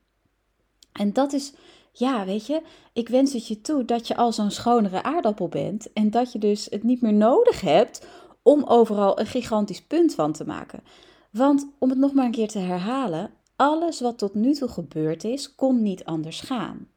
En 0.91 1.13
dat 1.13 1.33
is, 1.33 1.53
ja, 1.99 2.25
weet 2.25 2.45
je, 2.45 2.61
ik 2.93 3.09
wens 3.09 3.33
het 3.33 3.47
je 3.47 3.61
toe 3.61 3.85
dat 3.85 4.07
je 4.07 4.15
al 4.15 4.33
zo'n 4.33 4.51
schonere 4.51 5.03
aardappel 5.03 5.47
bent 5.47 5.93
en 5.93 6.09
dat 6.09 6.31
je 6.31 6.39
dus 6.39 6.67
het 6.69 6.83
niet 6.83 7.01
meer 7.01 7.13
nodig 7.13 7.61
hebt 7.61 8.07
om 8.41 8.63
overal 8.63 9.19
een 9.19 9.25
gigantisch 9.25 9.81
punt 9.81 10.15
van 10.15 10.33
te 10.33 10.45
maken. 10.45 10.83
Want 11.31 11.67
om 11.79 11.89
het 11.89 11.97
nog 11.97 12.13
maar 12.13 12.25
een 12.25 12.31
keer 12.31 12.47
te 12.47 12.59
herhalen, 12.59 13.31
alles 13.55 14.01
wat 14.01 14.17
tot 14.17 14.33
nu 14.33 14.53
toe 14.53 14.67
gebeurd 14.67 15.23
is, 15.23 15.55
kon 15.55 15.81
niet 15.81 16.05
anders 16.05 16.41
gaan. 16.41 16.87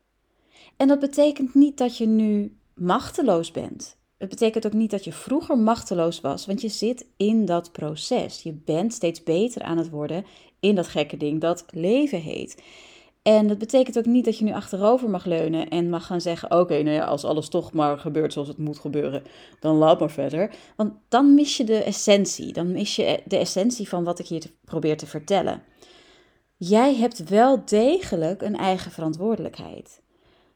En 0.76 0.88
dat 0.88 0.98
betekent 0.98 1.54
niet 1.54 1.78
dat 1.78 1.96
je 1.96 2.06
nu 2.06 2.56
machteloos 2.74 3.50
bent. 3.50 3.96
Het 4.18 4.28
betekent 4.28 4.66
ook 4.66 4.72
niet 4.72 4.90
dat 4.90 5.04
je 5.04 5.12
vroeger 5.12 5.58
machteloos 5.58 6.20
was, 6.20 6.46
want 6.46 6.60
je 6.60 6.68
zit 6.68 7.06
in 7.16 7.44
dat 7.44 7.72
proces. 7.72 8.42
Je 8.42 8.52
bent 8.52 8.92
steeds 8.92 9.22
beter 9.22 9.62
aan 9.62 9.78
het 9.78 9.90
worden 9.90 10.24
in 10.60 10.74
dat 10.74 10.88
gekke 10.88 11.16
ding 11.16 11.40
dat 11.40 11.64
leven 11.70 12.20
heet. 12.20 12.62
En 13.22 13.46
dat 13.46 13.58
betekent 13.58 13.98
ook 13.98 14.06
niet 14.06 14.24
dat 14.24 14.38
je 14.38 14.44
nu 14.44 14.52
achterover 14.52 15.10
mag 15.10 15.24
leunen 15.24 15.68
en 15.68 15.90
mag 15.90 16.06
gaan 16.06 16.20
zeggen: 16.20 16.50
Oké, 16.50 16.82
nou 16.82 16.96
ja, 16.96 17.04
als 17.04 17.24
alles 17.24 17.48
toch 17.48 17.72
maar 17.72 17.98
gebeurt 17.98 18.32
zoals 18.32 18.48
het 18.48 18.58
moet 18.58 18.78
gebeuren, 18.78 19.22
dan 19.60 19.76
laat 19.76 20.00
maar 20.00 20.10
verder. 20.10 20.54
Want 20.76 20.92
dan 21.08 21.34
mis 21.34 21.56
je 21.56 21.64
de 21.64 21.82
essentie. 21.82 22.52
Dan 22.52 22.72
mis 22.72 22.96
je 22.96 23.22
de 23.24 23.36
essentie 23.36 23.88
van 23.88 24.04
wat 24.04 24.18
ik 24.18 24.26
hier 24.26 24.50
probeer 24.64 24.96
te 24.96 25.06
vertellen. 25.06 25.62
Jij 26.56 26.94
hebt 26.94 27.28
wel 27.28 27.64
degelijk 27.64 28.42
een 28.42 28.56
eigen 28.56 28.90
verantwoordelijkheid. 28.90 30.02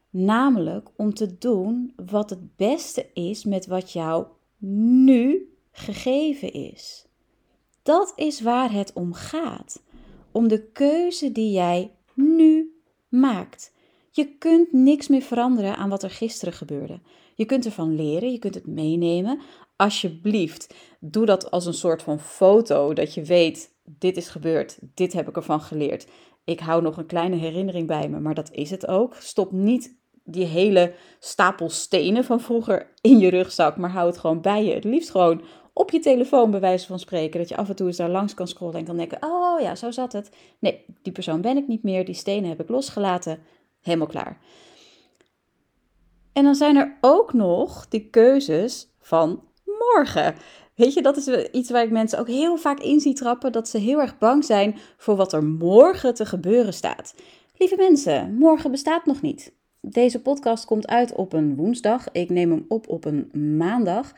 Namelijk 0.09 0.89
om 0.95 1.13
te 1.13 1.37
doen 1.37 1.93
wat 2.05 2.29
het 2.29 2.55
beste 2.55 3.09
is 3.13 3.43
met 3.43 3.65
wat 3.65 3.91
jou 3.91 4.25
nu 4.67 5.55
gegeven 5.71 6.53
is. 6.53 7.07
Dat 7.83 8.13
is 8.15 8.41
waar 8.41 8.71
het 8.71 8.93
om 8.93 9.13
gaat. 9.13 9.83
Om 10.31 10.47
de 10.47 10.71
keuze 10.71 11.31
die 11.31 11.51
jij 11.51 11.94
nu 12.15 12.79
maakt. 13.07 13.73
Je 14.11 14.37
kunt 14.37 14.73
niks 14.73 15.07
meer 15.07 15.21
veranderen 15.21 15.75
aan 15.75 15.89
wat 15.89 16.03
er 16.03 16.09
gisteren 16.09 16.53
gebeurde. 16.53 16.99
Je 17.35 17.45
kunt 17.45 17.65
ervan 17.65 17.95
leren, 17.95 18.31
je 18.31 18.39
kunt 18.39 18.55
het 18.55 18.67
meenemen. 18.67 19.39
Alsjeblieft, 19.75 20.73
doe 20.99 21.25
dat 21.25 21.51
als 21.51 21.65
een 21.65 21.73
soort 21.73 22.01
van 22.01 22.19
foto, 22.19 22.93
dat 22.93 23.13
je 23.13 23.23
weet, 23.23 23.73
dit 23.83 24.17
is 24.17 24.27
gebeurd, 24.27 24.77
dit 24.93 25.13
heb 25.13 25.27
ik 25.27 25.35
ervan 25.35 25.61
geleerd. 25.61 26.07
Ik 26.43 26.59
hou 26.59 26.81
nog 26.81 26.97
een 26.97 27.05
kleine 27.05 27.35
herinnering 27.35 27.87
bij 27.87 28.09
me, 28.09 28.19
maar 28.19 28.33
dat 28.33 28.51
is 28.51 28.69
het 28.69 28.87
ook. 28.87 29.15
Stop 29.15 29.51
niet 29.51 29.95
die 30.23 30.45
hele 30.45 30.93
stapel 31.19 31.69
stenen 31.69 32.23
van 32.23 32.41
vroeger 32.41 32.91
in 33.01 33.19
je 33.19 33.29
rugzak, 33.29 33.77
maar 33.77 33.91
hou 33.91 34.07
het 34.07 34.17
gewoon 34.17 34.41
bij 34.41 34.65
je. 34.65 34.73
Het 34.73 34.83
liefst 34.83 35.09
gewoon 35.09 35.41
op 35.77 35.91
je 35.91 35.99
telefoon, 35.99 36.51
bij 36.51 36.59
wijze 36.59 36.85
van 36.87 36.99
spreken. 36.99 37.39
Dat 37.39 37.49
je 37.49 37.57
af 37.57 37.69
en 37.69 37.75
toe 37.75 37.87
eens 37.87 37.97
daar 37.97 38.09
langs 38.09 38.33
kan 38.33 38.47
scrollen 38.47 38.75
en 38.75 38.85
kan 38.85 38.97
denken: 38.97 39.17
oh 39.21 39.59
ja, 39.61 39.75
zo 39.75 39.91
zat 39.91 40.13
het. 40.13 40.29
Nee, 40.59 40.85
die 41.01 41.13
persoon 41.13 41.41
ben 41.41 41.57
ik 41.57 41.67
niet 41.67 41.83
meer. 41.83 42.05
Die 42.05 42.15
stenen 42.15 42.49
heb 42.49 42.61
ik 42.61 42.69
losgelaten. 42.69 43.39
Helemaal 43.81 44.07
klaar. 44.07 44.37
En 46.33 46.43
dan 46.43 46.55
zijn 46.55 46.75
er 46.75 46.97
ook 47.01 47.33
nog 47.33 47.87
die 47.87 48.09
keuzes 48.09 48.87
van 48.99 49.43
morgen. 49.65 50.35
Weet 50.75 50.93
je, 50.93 51.01
dat 51.01 51.17
is 51.17 51.49
iets 51.51 51.69
waar 51.69 51.83
ik 51.83 51.91
mensen 51.91 52.19
ook 52.19 52.27
heel 52.27 52.57
vaak 52.57 52.79
in 52.79 52.99
zie 52.99 53.13
trappen. 53.13 53.51
Dat 53.51 53.67
ze 53.67 53.77
heel 53.77 53.99
erg 53.99 54.17
bang 54.17 54.45
zijn 54.45 54.77
voor 54.97 55.15
wat 55.15 55.33
er 55.33 55.43
morgen 55.43 56.13
te 56.13 56.25
gebeuren 56.25 56.73
staat. 56.73 57.15
Lieve 57.57 57.75
mensen, 57.75 58.35
morgen 58.35 58.71
bestaat 58.71 59.05
nog 59.05 59.21
niet. 59.21 59.53
Deze 59.81 60.21
podcast 60.21 60.65
komt 60.65 60.87
uit 60.87 61.13
op 61.13 61.33
een 61.33 61.55
woensdag. 61.55 62.11
Ik 62.11 62.29
neem 62.29 62.51
hem 62.51 62.65
op 62.67 62.89
op 62.89 63.05
een 63.05 63.55
maandag. 63.57 64.13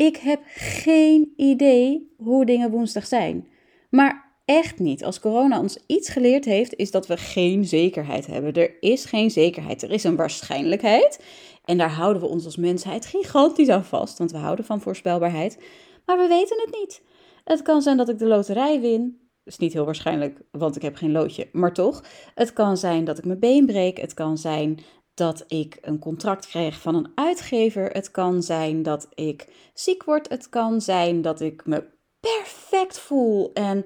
Ik 0.00 0.16
heb 0.16 0.40
geen 0.54 1.32
idee 1.36 2.14
hoe 2.16 2.44
dingen 2.44 2.70
woensdag 2.70 3.06
zijn. 3.06 3.48
Maar 3.90 4.40
echt 4.44 4.78
niet. 4.78 5.04
Als 5.04 5.20
corona 5.20 5.60
ons 5.60 5.78
iets 5.86 6.08
geleerd 6.08 6.44
heeft, 6.44 6.76
is 6.76 6.90
dat 6.90 7.06
we 7.06 7.16
geen 7.16 7.64
zekerheid 7.64 8.26
hebben. 8.26 8.52
Er 8.52 8.76
is 8.80 9.04
geen 9.04 9.30
zekerheid. 9.30 9.82
Er 9.82 9.90
is 9.90 10.04
een 10.04 10.16
waarschijnlijkheid. 10.16 11.24
En 11.64 11.78
daar 11.78 11.90
houden 11.90 12.22
we 12.22 12.28
ons 12.28 12.44
als 12.44 12.56
mensheid 12.56 13.06
gigantisch 13.06 13.68
aan 13.68 13.84
vast, 13.84 14.18
want 14.18 14.30
we 14.30 14.38
houden 14.38 14.64
van 14.64 14.80
voorspelbaarheid. 14.80 15.58
Maar 16.06 16.18
we 16.18 16.26
weten 16.28 16.60
het 16.60 16.78
niet. 16.80 17.02
Het 17.44 17.62
kan 17.62 17.82
zijn 17.82 17.96
dat 17.96 18.08
ik 18.08 18.18
de 18.18 18.26
loterij 18.26 18.80
win. 18.80 19.28
Is 19.44 19.58
niet 19.58 19.72
heel 19.72 19.84
waarschijnlijk, 19.84 20.42
want 20.50 20.76
ik 20.76 20.82
heb 20.82 20.96
geen 20.96 21.12
loodje, 21.12 21.48
maar 21.52 21.72
toch. 21.72 22.04
Het 22.34 22.52
kan 22.52 22.76
zijn 22.76 23.04
dat 23.04 23.18
ik 23.18 23.24
mijn 23.24 23.38
been 23.38 23.66
breek. 23.66 24.00
Het 24.00 24.14
kan 24.14 24.38
zijn 24.38 24.78
dat 25.20 25.44
ik 25.46 25.78
een 25.80 25.98
contract 25.98 26.46
krijg 26.46 26.80
van 26.80 26.94
een 26.94 27.12
uitgever. 27.14 27.90
Het 27.90 28.10
kan 28.10 28.42
zijn 28.42 28.82
dat 28.82 29.08
ik 29.14 29.70
ziek 29.74 30.04
word. 30.04 30.28
Het 30.28 30.48
kan 30.48 30.80
zijn 30.80 31.22
dat 31.22 31.40
ik 31.40 31.66
me 31.66 31.84
perfect 32.20 32.98
voel 32.98 33.52
en 33.52 33.84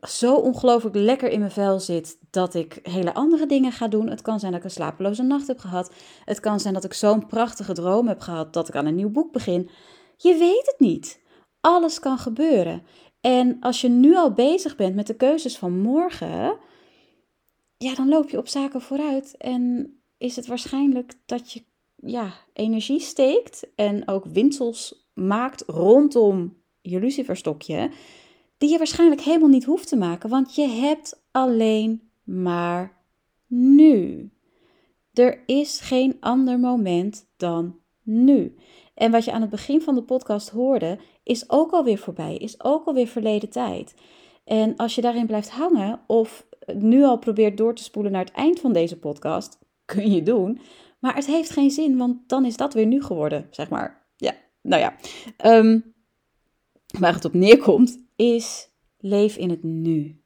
zo 0.00 0.34
ongelooflijk 0.34 0.96
lekker 0.96 1.28
in 1.28 1.38
mijn 1.38 1.50
vel 1.50 1.80
zit 1.80 2.18
dat 2.30 2.54
ik 2.54 2.78
hele 2.82 3.14
andere 3.14 3.46
dingen 3.46 3.72
ga 3.72 3.88
doen. 3.88 4.08
Het 4.08 4.22
kan 4.22 4.40
zijn 4.40 4.52
dat 4.52 4.60
ik 4.60 4.66
een 4.66 4.74
slapeloze 4.74 5.22
nacht 5.22 5.46
heb 5.46 5.58
gehad. 5.58 5.92
Het 6.24 6.40
kan 6.40 6.60
zijn 6.60 6.74
dat 6.74 6.84
ik 6.84 6.92
zo'n 6.92 7.26
prachtige 7.26 7.72
droom 7.72 8.08
heb 8.08 8.20
gehad 8.20 8.52
dat 8.52 8.68
ik 8.68 8.76
aan 8.76 8.86
een 8.86 8.94
nieuw 8.94 9.10
boek 9.10 9.32
begin. 9.32 9.70
Je 10.16 10.36
weet 10.36 10.66
het 10.66 10.76
niet. 10.78 11.20
Alles 11.60 11.98
kan 11.98 12.18
gebeuren. 12.18 12.82
En 13.20 13.56
als 13.60 13.80
je 13.80 13.88
nu 13.88 14.16
al 14.16 14.32
bezig 14.32 14.76
bent 14.76 14.94
met 14.94 15.06
de 15.06 15.16
keuzes 15.16 15.58
van 15.58 15.78
morgen, 15.78 16.58
ja, 17.76 17.94
dan 17.94 18.08
loop 18.08 18.30
je 18.30 18.38
op 18.38 18.48
zaken 18.48 18.80
vooruit 18.80 19.36
en 19.36 19.94
is 20.18 20.36
het 20.36 20.46
waarschijnlijk 20.46 21.14
dat 21.26 21.52
je 21.52 21.62
ja, 21.96 22.32
energie 22.52 23.00
steekt 23.00 23.66
en 23.74 24.08
ook 24.08 24.24
winsels 24.24 25.08
maakt 25.14 25.64
rondom 25.66 26.56
je 26.80 27.00
luciferstokje, 27.00 27.90
die 28.58 28.70
je 28.70 28.78
waarschijnlijk 28.78 29.20
helemaal 29.20 29.48
niet 29.48 29.64
hoeft 29.64 29.88
te 29.88 29.96
maken, 29.96 30.30
want 30.30 30.54
je 30.54 30.66
hebt 30.66 31.22
alleen 31.30 32.10
maar 32.24 32.96
nu. 33.46 34.30
Er 35.12 35.42
is 35.46 35.80
geen 35.80 36.16
ander 36.20 36.58
moment 36.58 37.28
dan 37.36 37.78
nu. 38.02 38.56
En 38.94 39.10
wat 39.10 39.24
je 39.24 39.32
aan 39.32 39.40
het 39.40 39.50
begin 39.50 39.82
van 39.82 39.94
de 39.94 40.02
podcast 40.02 40.48
hoorde, 40.48 40.98
is 41.22 41.50
ook 41.50 41.70
alweer 41.70 41.98
voorbij, 41.98 42.36
is 42.36 42.64
ook 42.64 42.86
alweer 42.86 43.06
verleden 43.06 43.48
tijd. 43.48 43.94
En 44.44 44.76
als 44.76 44.94
je 44.94 45.00
daarin 45.00 45.26
blijft 45.26 45.50
hangen 45.50 46.00
of 46.06 46.46
nu 46.74 47.04
al 47.04 47.18
probeert 47.18 47.56
door 47.56 47.74
te 47.74 47.82
spoelen 47.82 48.12
naar 48.12 48.24
het 48.24 48.34
eind 48.34 48.60
van 48.60 48.72
deze 48.72 48.98
podcast, 48.98 49.58
kun 49.86 50.10
je 50.10 50.22
doen. 50.22 50.60
Maar 50.98 51.14
het 51.14 51.26
heeft 51.26 51.50
geen 51.50 51.70
zin, 51.70 51.96
want 51.96 52.28
dan 52.28 52.44
is 52.44 52.56
dat 52.56 52.74
weer 52.74 52.86
nu 52.86 53.02
geworden, 53.02 53.46
zeg 53.50 53.68
maar. 53.68 54.06
Ja, 54.16 54.34
nou 54.62 54.82
ja. 54.82 54.96
Um, 55.58 55.94
waar 56.98 57.14
het 57.14 57.24
op 57.24 57.32
neerkomt, 57.32 58.00
is 58.16 58.68
leef 58.98 59.36
in 59.36 59.50
het 59.50 59.62
nu. 59.62 60.20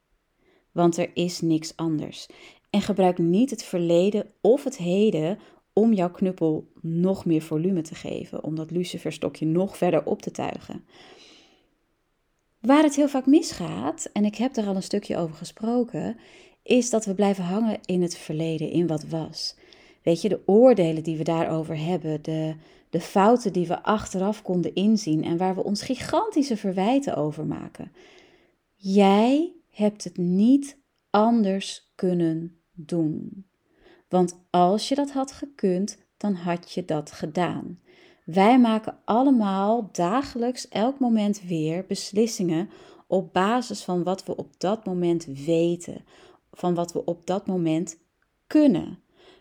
Want 0.73 0.97
er 0.97 1.11
is 1.15 1.41
niks 1.41 1.77
anders. 1.77 2.27
En 2.71 2.81
gebruik 2.81 3.19
niet 3.19 3.51
het 3.51 3.65
verleden 3.65 4.33
of 4.41 4.65
het 4.65 4.77
heden 4.77 5.39
om 5.73 5.93
jouw 5.93 6.11
knuppel 6.11 6.73
nog 6.81 7.25
meer 7.25 7.43
volume 7.43 7.83
te 7.83 7.95
geven, 7.95 8.45
om 8.45 8.55
dat 8.55 8.71
luciferstokje 8.71 9.47
nog 9.47 9.77
verder 9.77 10.07
op 10.07 10.23
te 10.23 10.31
tuigen. 10.31 10.85
Waar 12.61 12.83
het 12.83 12.97
heel 12.97 13.09
vaak 13.09 13.27
misgaat, 13.27 14.11
en 14.13 14.25
ik 14.25 14.37
heb 14.37 14.57
er 14.57 14.67
al 14.67 14.77
een 14.77 14.83
stukje 14.83 15.17
over 15.17 15.37
gesproken, 15.37 16.17
is 16.63 16.91
dat 16.91 17.05
we 17.05 17.15
blijven 17.15 17.45
hangen 17.45 17.79
in 17.85 18.03
het 18.03 18.17
verleden, 18.17 18.71
in 18.71 18.87
wat 18.87 19.05
was. 19.05 19.57
Weet 20.03 20.23
je, 20.23 20.29
de 20.29 20.43
oordelen 20.47 21.03
die 21.03 21.17
we 21.17 21.25
daarover 21.25 21.79
hebben, 21.79 22.23
de, 22.23 22.55
de 22.91 23.01
fouten 23.01 23.53
die 23.53 23.67
we 23.67 23.83
achteraf 23.83 24.43
konden 24.43 24.75
inzien 24.75 25.25
en 25.25 25.37
waar 25.37 25.55
we 25.55 25.65
ons 25.65 25.83
gigantische 25.83 26.57
verwijten 26.57 27.17
over 27.17 27.47
maken. 27.47 27.93
Jij 28.75 29.53
hebt 29.71 30.05
het 30.05 30.17
niet 30.17 30.79
anders 31.11 31.93
kunnen 31.95 32.61
doen. 32.73 33.47
Want 34.09 34.41
als 34.51 34.89
je 34.89 34.95
dat 34.95 35.11
had 35.11 35.33
gekund, 35.33 35.99
dan 36.17 36.35
had 36.35 36.73
je 36.73 36.85
dat 36.85 37.13
gedaan. 37.13 37.79
Wij 38.25 38.61
maken 38.61 38.99
allemaal 39.05 39.89
dagelijks, 39.93 40.69
elk 40.69 40.99
moment 40.99 41.43
weer 41.43 41.85
beslissingen 41.87 42.71
op 43.07 43.33
basis 43.33 43.83
van 43.83 44.03
wat 44.03 44.25
we 44.25 44.37
op 44.37 44.61
dat 44.61 44.85
moment 44.85 45.25
weten, 45.25 46.05
van 46.61 46.75
wat 46.75 46.93
we 46.93 47.05
op 47.05 47.27
dat 47.27 47.47
moment 47.47 47.99
kunnen. 48.47 48.99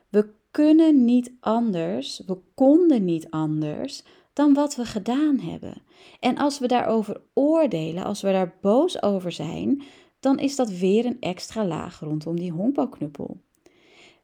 We 0.09 0.33
kunnen 0.51 1.05
niet 1.05 1.33
anders, 1.39 2.23
we 2.25 2.37
konden 2.55 3.05
niet 3.05 3.29
anders 3.29 4.03
dan 4.33 4.53
wat 4.53 4.75
we 4.75 4.85
gedaan 4.85 5.39
hebben. 5.39 5.81
En 6.19 6.37
als 6.37 6.59
we 6.59 6.67
daarover 6.67 7.21
oordelen, 7.33 8.03
als 8.03 8.21
we 8.21 8.31
daar 8.31 8.57
boos 8.61 9.01
over 9.01 9.31
zijn, 9.31 9.83
dan 10.19 10.39
is 10.39 10.55
dat 10.55 10.69
weer 10.69 11.05
een 11.05 11.19
extra 11.19 11.65
laag 11.65 11.99
rondom 11.99 12.39
die 12.39 12.51
honkbalknuppel. 12.51 13.41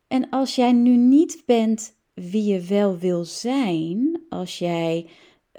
En 0.07 0.29
als 0.29 0.55
jij 0.55 0.71
nu 0.71 0.97
niet 0.97 1.43
bent 1.45 1.95
wie 2.13 2.43
je 2.43 2.61
wel 2.61 2.97
wil 2.97 3.25
zijn, 3.25 4.21
als 4.29 4.59
jij 4.59 5.09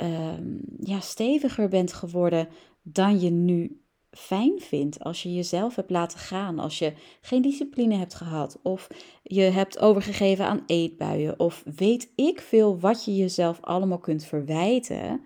uh, 0.02 0.38
ja, 0.80 1.00
steviger 1.00 1.68
bent 1.68 1.92
geworden 1.92 2.48
dan 2.82 3.20
je 3.20 3.30
nu 3.30 3.80
fijn 4.16 4.60
vindt, 4.60 5.04
als 5.04 5.22
je 5.22 5.34
jezelf 5.34 5.74
hebt 5.74 5.90
laten 5.90 6.18
gaan, 6.18 6.58
als 6.58 6.78
je 6.78 6.92
geen 7.20 7.42
discipline 7.42 7.96
hebt 7.96 8.14
gehad, 8.14 8.58
of 8.62 8.88
je 9.22 9.40
hebt 9.40 9.78
overgegeven 9.78 10.46
aan 10.46 10.62
eetbuien, 10.66 11.38
of 11.40 11.62
weet 11.76 12.12
ik 12.14 12.40
veel 12.40 12.78
wat 12.80 13.04
je 13.04 13.16
jezelf 13.16 13.60
allemaal 13.60 13.98
kunt 13.98 14.24
verwijten. 14.24 15.20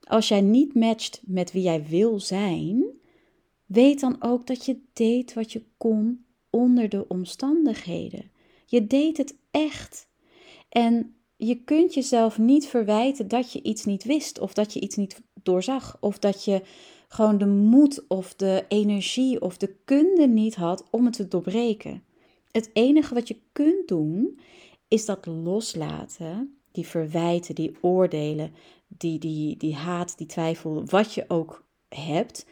Als 0.00 0.28
jij 0.28 0.40
niet 0.40 0.74
matcht 0.74 1.20
met 1.24 1.52
wie 1.52 1.62
jij 1.62 1.84
wil 1.84 2.20
zijn, 2.20 2.84
weet 3.66 4.00
dan 4.00 4.16
ook 4.20 4.46
dat 4.46 4.64
je 4.64 4.80
deed 4.92 5.34
wat 5.34 5.52
je 5.52 5.64
kon 5.76 6.24
onder 6.50 6.88
de 6.88 7.08
omstandigheden. 7.08 8.30
Je 8.66 8.86
deed 8.86 9.16
het 9.16 9.36
echt. 9.50 10.08
En 10.68 11.16
je 11.36 11.64
kunt 11.64 11.94
jezelf 11.94 12.38
niet 12.38 12.66
verwijten 12.66 13.28
dat 13.28 13.52
je 13.52 13.62
iets 13.62 13.84
niet 13.84 14.04
wist, 14.04 14.38
of 14.38 14.52
dat 14.52 14.72
je 14.72 14.80
iets 14.80 14.96
niet 14.96 15.22
doorzag, 15.42 15.96
of 16.00 16.18
dat 16.18 16.44
je 16.44 16.62
gewoon 17.08 17.38
de 17.38 17.46
moed 17.46 18.04
of 18.08 18.34
de 18.34 18.64
energie 18.68 19.40
of 19.40 19.56
de 19.56 19.74
kunde 19.84 20.26
niet 20.26 20.54
had 20.54 20.84
om 20.90 21.04
het 21.04 21.14
te 21.14 21.28
doorbreken. 21.28 22.02
Het 22.50 22.70
enige 22.72 23.14
wat 23.14 23.28
je 23.28 23.40
kunt 23.52 23.88
doen 23.88 24.40
is 24.88 25.04
dat 25.04 25.26
loslaten, 25.26 26.58
die 26.72 26.86
verwijten, 26.86 27.54
die 27.54 27.76
oordelen, 27.80 28.52
die, 28.86 29.18
die, 29.18 29.56
die 29.56 29.74
haat, 29.74 30.18
die 30.18 30.26
twijfel, 30.26 30.84
wat 30.84 31.14
je 31.14 31.24
ook 31.28 31.64
hebt, 31.88 32.46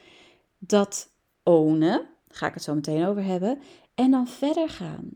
dat 0.58 1.10
ownen, 1.42 2.08
ga 2.28 2.46
ik 2.46 2.54
het 2.54 2.62
zo 2.62 2.74
meteen 2.74 3.06
over 3.06 3.24
hebben, 3.24 3.58
en 3.94 4.10
dan 4.10 4.28
verder 4.28 4.68
gaan. 4.68 5.10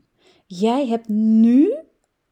Jij 0.47 0.87
hebt 0.87 1.09
nu 1.09 1.75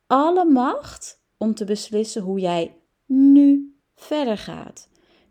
alle 0.07 0.45
macht 0.45 1.23
om 1.37 1.55
te 1.55 1.65
beslissen 1.65 2.23
hoe 2.23 2.41
jij 2.41 2.77
nu 3.07 3.77
verder 3.95 4.39
gaat. 4.39 4.89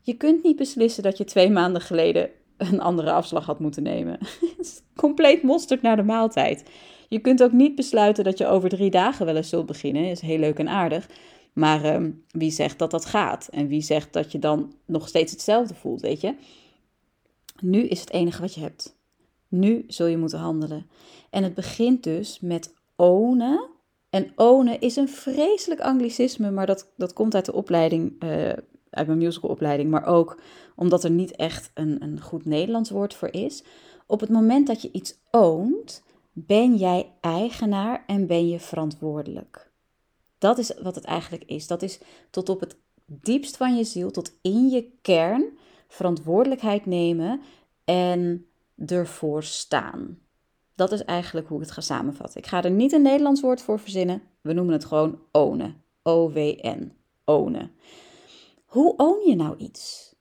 Je 0.07 0.17
kunt 0.17 0.43
niet 0.43 0.55
beslissen 0.55 1.03
dat 1.03 1.17
je 1.17 1.23
twee 1.23 1.49
maanden 1.49 1.81
geleden 1.81 2.29
een 2.57 2.81
andere 2.81 3.11
afslag 3.11 3.45
had 3.45 3.59
moeten 3.59 3.83
nemen. 3.83 4.17
compleet 4.95 5.43
mosterd 5.43 5.81
naar 5.81 5.95
de 5.95 6.03
maaltijd. 6.03 6.63
Je 7.09 7.19
kunt 7.19 7.43
ook 7.43 7.51
niet 7.51 7.75
besluiten 7.75 8.23
dat 8.23 8.37
je 8.37 8.47
over 8.47 8.69
drie 8.69 8.89
dagen 8.89 9.25
wel 9.25 9.35
eens 9.35 9.49
zult 9.49 9.65
beginnen. 9.65 10.09
is 10.09 10.21
heel 10.21 10.37
leuk 10.37 10.59
en 10.59 10.67
aardig. 10.67 11.09
Maar 11.53 11.83
ehm, 11.83 12.11
wie 12.31 12.51
zegt 12.51 12.79
dat 12.79 12.91
dat 12.91 13.05
gaat? 13.05 13.47
En 13.51 13.67
wie 13.67 13.81
zegt 13.81 14.13
dat 14.13 14.31
je 14.31 14.39
dan 14.39 14.73
nog 14.85 15.07
steeds 15.07 15.31
hetzelfde 15.31 15.73
voelt, 15.73 16.01
weet 16.01 16.21
je? 16.21 16.35
Nu 17.61 17.79
is 17.79 17.99
het 17.99 18.11
enige 18.11 18.41
wat 18.41 18.53
je 18.53 18.61
hebt. 18.61 18.97
Nu 19.47 19.83
zul 19.87 20.05
je 20.05 20.17
moeten 20.17 20.39
handelen. 20.39 20.89
En 21.29 21.43
het 21.43 21.53
begint 21.53 22.03
dus 22.03 22.39
met 22.39 22.73
ownen. 22.95 23.69
En 24.09 24.31
ownen 24.35 24.79
is 24.79 24.95
een 24.95 25.09
vreselijk 25.09 25.81
anglicisme, 25.81 26.51
maar 26.51 26.65
dat, 26.65 26.91
dat 26.97 27.13
komt 27.13 27.35
uit 27.35 27.45
de 27.45 27.53
opleiding 27.53 28.23
uh, 28.23 28.51
uit 28.89 29.07
mijn 29.07 29.19
musicalopleiding, 29.19 29.89
maar 29.89 30.05
ook 30.05 30.39
omdat 30.75 31.03
er 31.03 31.09
niet 31.09 31.35
echt 31.35 31.71
een, 31.73 32.01
een 32.03 32.21
goed 32.21 32.45
Nederlands 32.45 32.89
woord 32.89 33.13
voor 33.13 33.33
is. 33.33 33.63
Op 34.05 34.19
het 34.19 34.29
moment 34.29 34.67
dat 34.67 34.81
je 34.81 34.91
iets 34.91 35.19
oont, 35.31 36.03
ben 36.33 36.75
jij 36.75 37.11
eigenaar 37.21 38.03
en 38.07 38.27
ben 38.27 38.49
je 38.49 38.59
verantwoordelijk. 38.59 39.71
Dat 40.37 40.57
is 40.57 40.73
wat 40.81 40.95
het 40.95 41.05
eigenlijk 41.05 41.43
is. 41.43 41.67
Dat 41.67 41.81
is 41.81 41.99
tot 42.29 42.49
op 42.49 42.59
het 42.59 42.77
diepst 43.05 43.57
van 43.57 43.75
je 43.77 43.83
ziel, 43.83 44.11
tot 44.11 44.37
in 44.41 44.69
je 44.69 44.91
kern, 45.01 45.57
verantwoordelijkheid 45.87 46.85
nemen 46.85 47.41
en 47.85 48.45
ervoor 48.85 49.43
staan. 49.43 50.19
Dat 50.75 50.91
is 50.91 51.03
eigenlijk 51.03 51.47
hoe 51.47 51.57
ik 51.57 51.63
het 51.63 51.73
ga 51.73 51.81
samenvatten. 51.81 52.39
Ik 52.39 52.47
ga 52.47 52.63
er 52.63 52.71
niet 52.71 52.91
een 52.91 53.01
Nederlands 53.01 53.41
woord 53.41 53.61
voor 53.61 53.79
verzinnen. 53.79 54.21
We 54.41 54.53
noemen 54.53 54.73
het 54.73 54.85
gewoon 54.85 55.19
ownen. 55.31 55.81
O-W-N. 56.03 56.91
Ownen. 57.25 57.71
Hoe 58.67 58.93
own 58.97 59.29
je 59.29 59.35
nou 59.35 59.57
iets? 59.57 60.15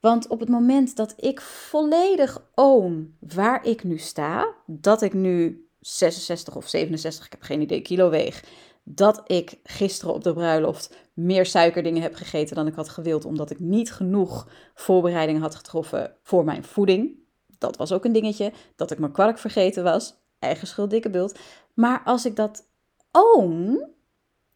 Want 0.00 0.28
op 0.28 0.40
het 0.40 0.48
moment 0.48 0.96
dat 0.96 1.14
ik 1.16 1.40
volledig 1.40 2.42
own 2.54 3.16
waar 3.20 3.64
ik 3.64 3.84
nu 3.84 3.98
sta, 3.98 4.54
dat 4.66 5.02
ik 5.02 5.12
nu 5.12 5.68
66 5.80 6.56
of 6.56 6.68
67, 6.68 7.26
ik 7.26 7.32
heb 7.32 7.42
geen 7.42 7.60
idee, 7.60 7.80
kilo 7.80 8.10
weeg, 8.10 8.44
dat 8.82 9.22
ik 9.26 9.58
gisteren 9.62 10.14
op 10.14 10.24
de 10.24 10.32
bruiloft 10.32 10.96
meer 11.12 11.46
suikerdingen 11.46 12.02
heb 12.02 12.14
gegeten 12.14 12.56
dan 12.56 12.66
ik 12.66 12.74
had 12.74 12.88
gewild, 12.88 13.24
omdat 13.24 13.50
ik 13.50 13.60
niet 13.60 13.92
genoeg 13.92 14.48
voorbereidingen 14.74 15.42
had 15.42 15.54
getroffen 15.54 16.16
voor 16.22 16.44
mijn 16.44 16.64
voeding. 16.64 17.18
Dat 17.58 17.76
was 17.76 17.92
ook 17.92 18.04
een 18.04 18.12
dingetje. 18.12 18.52
Dat 18.76 18.90
ik 18.90 18.98
mijn 18.98 19.12
kwark 19.12 19.38
vergeten 19.38 19.84
was. 19.84 20.14
Eigen 20.38 20.66
schuld, 20.66 20.90
dikke 20.90 21.10
bult. 21.10 21.38
Maar 21.74 22.02
als 22.04 22.24
ik 22.24 22.36
dat 22.36 22.68
own, 23.12 23.84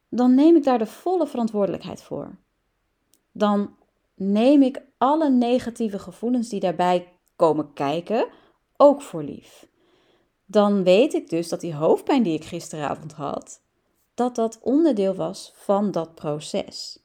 dan 0.09 0.35
neem 0.35 0.57
ik 0.57 0.64
daar 0.64 0.79
de 0.79 0.87
volle 0.87 1.27
verantwoordelijkheid 1.27 2.03
voor 2.03 2.38
dan 3.40 3.76
neem 4.14 4.62
ik 4.62 4.83
alle 4.98 5.31
negatieve 5.31 5.98
gevoelens 5.98 6.48
die 6.48 6.61
daarbij 6.61 7.12
komen 7.37 7.72
kijken 7.72 8.26
ook 8.76 9.03
voor 9.03 9.22
lief. 9.22 9.68
Dan 10.46 10.83
weet 10.83 11.14
ik 11.14 11.29
dus 11.29 11.48
dat 11.48 11.61
die 11.61 11.74
hoofdpijn 11.74 12.22
die 12.22 12.35
ik 12.35 12.44
gisteravond 12.44 13.12
had, 13.12 13.62
dat 14.14 14.35
dat 14.35 14.59
onderdeel 14.62 15.14
was 15.14 15.53
van 15.55 15.90
dat 15.90 16.14
proces. 16.14 17.03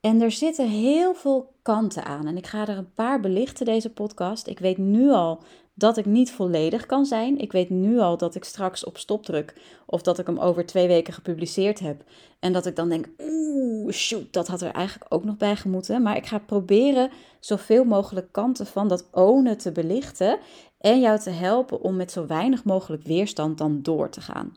En 0.00 0.20
er 0.20 0.30
zitten 0.30 0.68
heel 0.68 1.14
veel 1.14 1.54
kanten 1.62 2.04
aan. 2.04 2.26
En 2.26 2.36
ik 2.36 2.46
ga 2.46 2.68
er 2.68 2.76
een 2.76 2.92
paar 2.92 3.20
belichten, 3.20 3.66
deze 3.66 3.92
podcast. 3.92 4.46
Ik 4.46 4.58
weet 4.58 4.78
nu 4.78 5.10
al 5.10 5.42
dat 5.74 5.96
ik 5.96 6.04
niet 6.04 6.32
volledig 6.32 6.86
kan 6.86 7.06
zijn. 7.06 7.38
Ik 7.38 7.52
weet 7.52 7.70
nu 7.70 7.98
al 7.98 8.16
dat 8.16 8.34
ik 8.34 8.44
straks 8.44 8.84
op 8.84 8.98
stop 8.98 9.24
druk 9.24 9.54
of 9.86 10.02
dat 10.02 10.18
ik 10.18 10.26
hem 10.26 10.38
over 10.38 10.66
twee 10.66 10.86
weken 10.86 11.12
gepubliceerd 11.12 11.80
heb. 11.80 12.04
En 12.38 12.52
dat 12.52 12.66
ik 12.66 12.76
dan 12.76 12.88
denk, 12.88 13.08
oeh, 13.18 13.92
shoot, 13.92 14.32
dat 14.32 14.48
had 14.48 14.60
er 14.60 14.70
eigenlijk 14.70 15.14
ook 15.14 15.24
nog 15.24 15.36
bij 15.36 15.56
gemoeten. 15.56 16.02
Maar 16.02 16.16
ik 16.16 16.26
ga 16.26 16.38
proberen 16.38 17.10
zoveel 17.40 17.84
mogelijk 17.84 18.32
kanten 18.32 18.66
van 18.66 18.88
dat 18.88 19.08
ownen 19.12 19.58
te 19.58 19.72
belichten 19.72 20.38
en 20.78 21.00
jou 21.00 21.18
te 21.18 21.30
helpen 21.30 21.80
om 21.80 21.96
met 21.96 22.12
zo 22.12 22.26
weinig 22.26 22.64
mogelijk 22.64 23.02
weerstand 23.02 23.58
dan 23.58 23.82
door 23.82 24.10
te 24.10 24.20
gaan. 24.20 24.56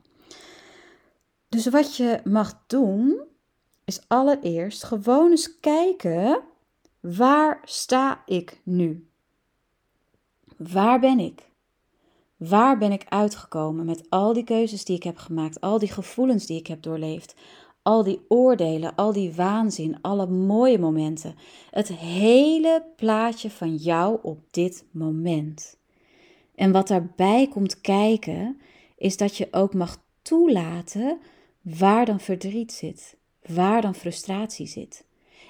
Dus 1.50 1.68
wat 1.68 1.96
je 1.96 2.20
mag 2.24 2.64
doen, 2.68 3.22
is 3.86 4.02
allereerst 4.08 4.84
gewoon 4.84 5.30
eens 5.30 5.60
kijken, 5.60 6.42
waar 7.00 7.62
sta 7.64 8.22
ik 8.26 8.62
nu? 8.64 9.10
Waar 10.58 11.00
ben 11.00 11.20
ik? 11.20 11.50
Waar 12.38 12.78
ben 12.78 12.92
ik 12.92 13.06
uitgekomen 13.10 13.86
met 13.86 14.10
al 14.10 14.34
die 14.34 14.44
keuzes 14.44 14.86
die 14.86 14.96
ik 14.96 15.04
heb 15.04 15.18
gemaakt, 15.18 15.62
al 15.62 15.80
die 15.80 15.92
gevoelens 15.92 16.46
die 16.46 16.60
ik 16.60 16.68
heb 16.68 16.82
doorleefd, 16.82 17.36
al 17.82 18.04
die 18.04 18.22
oordelen, 18.28 18.96
al 18.96 19.14
die 19.14 19.34
waanzin, 19.34 20.02
alle 20.02 20.28
mooie 20.28 20.80
momenten, 20.80 21.36
het 21.72 21.88
hele 21.94 22.86
plaatje 22.96 23.50
van 23.50 23.76
jou 23.76 24.20
op 24.22 24.40
dit 24.52 24.86
moment. 24.92 25.78
En 26.56 26.72
wat 26.72 26.88
daarbij 26.88 27.48
komt 27.48 27.82
kijken, 27.82 28.62
is 28.98 29.18
dat 29.18 29.38
je 29.38 29.48
ook 29.52 29.74
mag 29.74 30.04
toelaten 30.22 31.20
waar 31.62 32.06
dan 32.06 32.20
verdriet 32.20 32.72
zit, 32.72 33.18
waar 33.46 33.82
dan 33.82 33.96
frustratie 33.96 34.68
zit. 34.68 35.06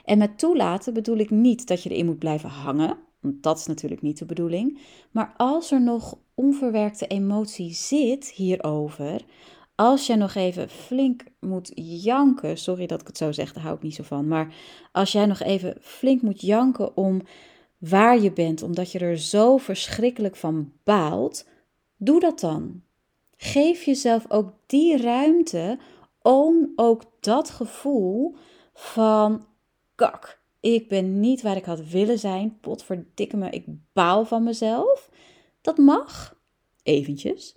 En 0.06 0.18
met 0.18 0.40
toelaten 0.40 0.94
bedoel 0.94 1.18
ik 1.18 1.30
niet 1.30 1.68
dat 1.68 1.84
je 1.84 1.90
erin 1.90 2.06
moet 2.06 2.20
blijven 2.20 2.50
hangen, 2.50 2.98
want 3.20 3.44
dat 3.44 3.58
is 3.58 3.66
natuurlijk 3.66 4.02
niet 4.02 4.18
de 4.18 4.26
bedoeling. 4.26 4.80
Maar 5.12 5.34
als 5.38 5.72
er 5.72 5.82
nog 5.82 6.18
onverwerkte 6.34 7.08
emotie 7.08 7.74
zit 7.74 8.30
hierover, 8.30 9.22
als 9.76 10.08
je 10.08 10.16
nog 10.16 10.36
even 10.36 10.70
flink 10.70 11.24
moet 11.40 11.72
janken, 11.76 12.58
sorry 12.58 12.86
dat 12.86 13.02
ik 13.02 13.08
het 13.08 13.18
zo 13.18 13.32
zeg, 13.32 13.54
daar 13.54 13.64
hou 13.64 13.76
ik 13.76 13.82
niet 13.82 13.96
zo 13.96 14.04
van, 14.04 14.28
maar 14.28 14.56
als 14.92 15.12
jij 15.12 15.26
nog 15.26 15.40
even 15.40 15.78
flink 15.82 16.22
moet 16.22 16.42
janken 16.42 16.98
om 16.98 17.22
waar 17.78 18.20
je 18.20 18.32
bent, 18.32 18.62
omdat 18.62 18.92
je 18.92 19.00
er 19.00 19.18
zo 19.18 19.58
verschrikkelijk 19.58 20.36
van 20.36 20.72
baalt, 20.84 21.48
doe 21.98 22.20
dat 22.20 22.40
dan. 22.40 22.82
Geef 23.36 23.84
jezelf 23.84 24.26
ook 24.32 24.54
die 24.66 25.02
ruimte, 25.02 25.80
own 26.22 26.72
ook 26.76 27.04
dat 27.20 27.50
gevoel 27.50 28.36
van 28.74 29.46
kak, 29.96 30.42
ik 30.74 30.88
ben 30.88 31.20
niet 31.20 31.42
waar 31.42 31.56
ik 31.56 31.66
had 31.66 31.90
willen 31.90 32.20
zijn. 32.20 32.60
Potverdikke 32.60 33.38
me, 33.38 33.50
ik 33.50 33.66
baal 33.94 34.26
van 34.26 34.44
mezelf. 34.44 35.10
Dat 35.62 35.78
mag. 35.78 36.40
Eventjes. 36.84 37.56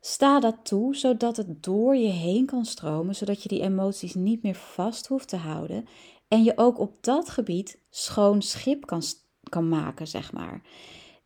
Sta 0.00 0.40
dat 0.40 0.56
toe, 0.62 0.96
zodat 0.96 1.36
het 1.36 1.62
door 1.62 1.96
je 1.96 2.08
heen 2.08 2.46
kan 2.46 2.64
stromen, 2.64 3.14
zodat 3.14 3.42
je 3.42 3.48
die 3.48 3.62
emoties 3.62 4.14
niet 4.14 4.42
meer 4.42 4.54
vast 4.54 5.06
hoeft 5.06 5.28
te 5.28 5.36
houden. 5.36 5.84
En 6.28 6.44
je 6.44 6.52
ook 6.56 6.78
op 6.78 6.96
dat 7.00 7.28
gebied 7.28 7.78
schoon 7.90 8.42
schip 8.42 8.86
kan, 8.86 9.02
kan 9.48 9.68
maken, 9.68 10.06
zeg 10.06 10.32
maar. 10.32 10.62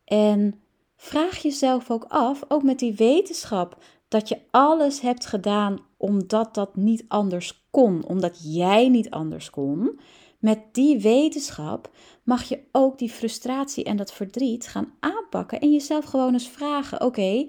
En 0.05 0.61
vraag 0.95 1.37
jezelf 1.37 1.91
ook 1.91 2.05
af, 2.07 2.43
ook 2.47 2.63
met 2.63 2.79
die 2.79 2.93
wetenschap, 2.93 3.83
dat 4.07 4.29
je 4.29 4.37
alles 4.51 5.01
hebt 5.01 5.25
gedaan 5.25 5.79
omdat 5.97 6.53
dat 6.53 6.75
niet 6.75 7.05
anders 7.07 7.67
kon, 7.71 8.05
omdat 8.05 8.53
jij 8.53 8.89
niet 8.89 9.09
anders 9.09 9.49
kon. 9.49 9.99
Met 10.41 10.59
die 10.71 10.99
wetenschap 10.99 11.91
mag 12.23 12.43
je 12.43 12.63
ook 12.71 12.97
die 12.97 13.09
frustratie 13.09 13.83
en 13.83 13.97
dat 13.97 14.13
verdriet 14.13 14.67
gaan 14.67 14.93
aanpakken 14.99 15.59
en 15.59 15.71
jezelf 15.71 16.05
gewoon 16.05 16.33
eens 16.33 16.49
vragen: 16.49 17.01
oké, 17.01 17.47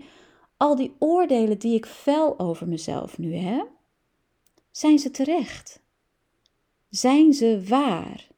al 0.57 0.77
die 0.77 0.95
oordelen 0.99 1.59
die 1.59 1.75
ik 1.75 1.87
fel 1.87 2.39
over 2.39 2.69
mezelf 2.69 3.19
nu 3.19 3.35
heb, 3.35 3.69
zijn 4.71 4.99
ze 4.99 5.11
terecht? 5.11 5.83
Zijn 6.89 7.33
ze 7.33 7.63
waar? 7.69 8.29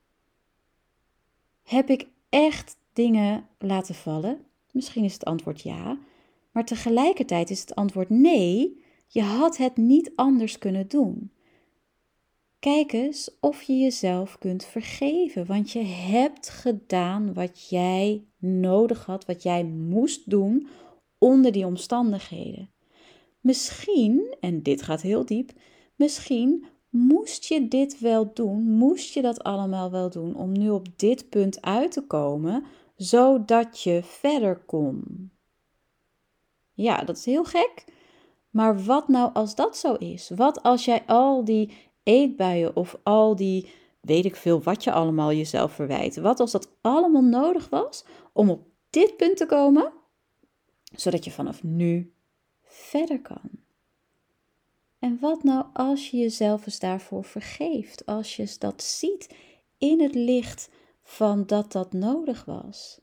Heb 1.62 1.90
ik 1.90 2.06
echt 2.28 2.76
dingen 2.92 3.48
laten 3.58 3.94
vallen? 3.94 4.44
Misschien 4.70 5.04
is 5.04 5.12
het 5.12 5.24
antwoord 5.24 5.62
ja, 5.62 5.98
maar 6.50 6.64
tegelijkertijd 6.64 7.50
is 7.50 7.60
het 7.60 7.74
antwoord 7.74 8.10
nee. 8.10 8.82
Je 9.06 9.22
had 9.22 9.56
het 9.56 9.76
niet 9.76 10.12
anders 10.16 10.58
kunnen 10.58 10.88
doen. 10.88 11.32
Kijk 12.64 12.92
eens 12.92 13.30
of 13.40 13.62
je 13.62 13.78
jezelf 13.78 14.38
kunt 14.38 14.64
vergeven, 14.64 15.46
want 15.46 15.70
je 15.70 15.82
hebt 15.82 16.48
gedaan 16.48 17.34
wat 17.34 17.68
jij 17.68 18.24
nodig 18.38 19.06
had, 19.06 19.24
wat 19.24 19.42
jij 19.42 19.64
moest 19.64 20.30
doen 20.30 20.68
onder 21.18 21.52
die 21.52 21.66
omstandigheden. 21.66 22.70
Misschien, 23.40 24.34
en 24.40 24.62
dit 24.62 24.82
gaat 24.82 25.00
heel 25.00 25.24
diep, 25.24 25.52
misschien 25.96 26.64
moest 26.88 27.44
je 27.44 27.68
dit 27.68 27.98
wel 28.00 28.34
doen, 28.34 28.70
moest 28.70 29.14
je 29.14 29.22
dat 29.22 29.42
allemaal 29.42 29.90
wel 29.90 30.10
doen 30.10 30.36
om 30.36 30.52
nu 30.52 30.70
op 30.70 30.86
dit 30.96 31.28
punt 31.28 31.62
uit 31.62 31.92
te 31.92 32.02
komen, 32.06 32.64
zodat 32.96 33.82
je 33.82 34.00
verder 34.02 34.56
kon. 34.56 35.30
Ja, 36.72 37.02
dat 37.02 37.16
is 37.16 37.24
heel 37.24 37.44
gek. 37.44 37.84
Maar 38.54 38.84
wat 38.84 39.08
nou 39.08 39.30
als 39.32 39.54
dat 39.54 39.76
zo 39.76 39.94
is? 39.94 40.30
Wat 40.34 40.62
als 40.62 40.84
jij 40.84 41.02
al 41.06 41.44
die 41.44 41.70
eetbuien 42.04 42.76
of 42.76 42.98
al 43.02 43.36
die 43.36 43.68
weet 44.00 44.24
ik 44.24 44.36
veel 44.36 44.62
wat 44.62 44.84
je 44.84 44.92
allemaal 44.92 45.32
jezelf 45.32 45.72
verwijt? 45.72 46.16
Wat 46.16 46.40
als 46.40 46.50
dat 46.50 46.68
allemaal 46.80 47.22
nodig 47.22 47.68
was 47.68 48.04
om 48.32 48.50
op 48.50 48.66
dit 48.90 49.16
punt 49.16 49.36
te 49.36 49.46
komen, 49.46 49.92
zodat 50.94 51.24
je 51.24 51.30
vanaf 51.30 51.62
nu 51.62 52.12
verder 52.62 53.20
kan? 53.20 53.50
En 54.98 55.18
wat 55.20 55.42
nou 55.42 55.64
als 55.72 56.10
je 56.10 56.16
jezelf 56.16 56.66
eens 56.66 56.78
daarvoor 56.78 57.24
vergeeft, 57.24 58.06
als 58.06 58.36
je 58.36 58.56
dat 58.58 58.82
ziet 58.82 59.34
in 59.78 60.00
het 60.00 60.14
licht 60.14 60.68
van 61.02 61.46
dat 61.46 61.72
dat 61.72 61.92
nodig 61.92 62.44
was? 62.44 63.00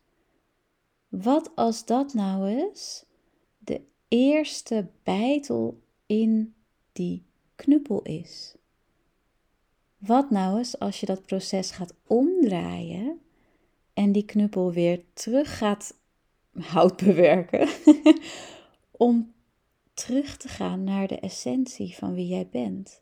Wat 1.07 1.51
als 1.55 1.85
dat 1.85 2.13
nou 2.13 2.47
eens 2.47 3.05
de 3.57 3.81
eerste 4.07 4.87
bijtel 5.03 5.81
in 6.05 6.55
die 6.91 7.25
knuppel 7.55 8.01
is? 8.01 8.55
Wat 10.01 10.29
nou 10.29 10.57
eens 10.57 10.79
als 10.79 10.99
je 10.99 11.05
dat 11.05 11.25
proces 11.25 11.71
gaat 11.71 11.93
omdraaien 12.07 13.19
en 13.93 14.11
die 14.11 14.25
knuppel 14.25 14.71
weer 14.71 15.03
terug 15.13 15.57
gaat 15.57 15.97
hout 16.73 16.97
bewerken 16.97 17.69
om 18.91 19.33
terug 19.93 20.37
te 20.37 20.47
gaan 20.47 20.83
naar 20.83 21.07
de 21.07 21.19
essentie 21.19 21.95
van 21.95 22.13
wie 22.13 22.27
jij 22.27 22.47
bent. 22.51 23.01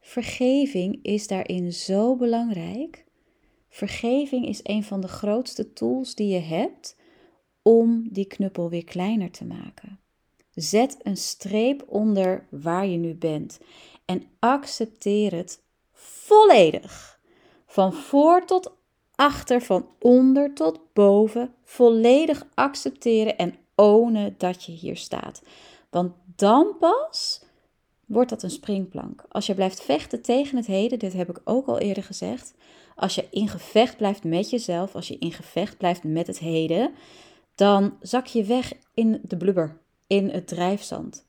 Vergeving 0.00 0.98
is 1.02 1.26
daarin 1.26 1.72
zo 1.72 2.16
belangrijk. 2.16 3.04
Vergeving 3.68 4.46
is 4.46 4.60
een 4.62 4.84
van 4.84 5.00
de 5.00 5.08
grootste 5.08 5.72
tools 5.72 6.14
die 6.14 6.28
je 6.28 6.40
hebt 6.40 6.96
om 7.62 8.08
die 8.10 8.26
knuppel 8.26 8.68
weer 8.68 8.84
kleiner 8.84 9.30
te 9.30 9.44
maken. 9.44 10.00
Zet 10.54 10.96
een 11.02 11.16
streep 11.16 11.84
onder 11.88 12.46
waar 12.50 12.86
je 12.86 12.96
nu 12.96 13.14
bent 13.14 13.60
en 14.04 14.22
accepteer 14.38 15.34
het 15.34 15.62
volledig. 16.00 17.18
Van 17.66 17.92
voor 17.92 18.44
tot 18.44 18.72
achter, 19.14 19.62
van 19.62 19.88
onder 20.00 20.54
tot 20.54 20.80
boven, 20.92 21.54
volledig 21.64 22.46
accepteren 22.54 23.36
en 23.36 23.54
ownen 23.74 24.34
dat 24.38 24.64
je 24.64 24.72
hier 24.72 24.96
staat. 24.96 25.42
Want 25.90 26.12
dan 26.36 26.76
pas 26.78 27.42
wordt 28.06 28.30
dat 28.30 28.42
een 28.42 28.50
springplank. 28.50 29.24
Als 29.28 29.46
je 29.46 29.54
blijft 29.54 29.82
vechten 29.82 30.22
tegen 30.22 30.56
het 30.56 30.66
heden, 30.66 30.98
dit 30.98 31.12
heb 31.12 31.30
ik 31.30 31.40
ook 31.44 31.66
al 31.66 31.78
eerder 31.78 32.02
gezegd. 32.02 32.54
Als 32.96 33.14
je 33.14 33.26
in 33.30 33.48
gevecht 33.48 33.96
blijft 33.96 34.24
met 34.24 34.50
jezelf, 34.50 34.94
als 34.94 35.08
je 35.08 35.18
in 35.18 35.32
gevecht 35.32 35.76
blijft 35.76 36.04
met 36.04 36.26
het 36.26 36.38
heden, 36.38 36.90
dan 37.54 37.96
zak 38.00 38.26
je 38.26 38.44
weg 38.44 38.72
in 38.94 39.20
de 39.22 39.36
blubber, 39.36 39.80
in 40.06 40.28
het 40.28 40.46
drijfzand. 40.46 41.26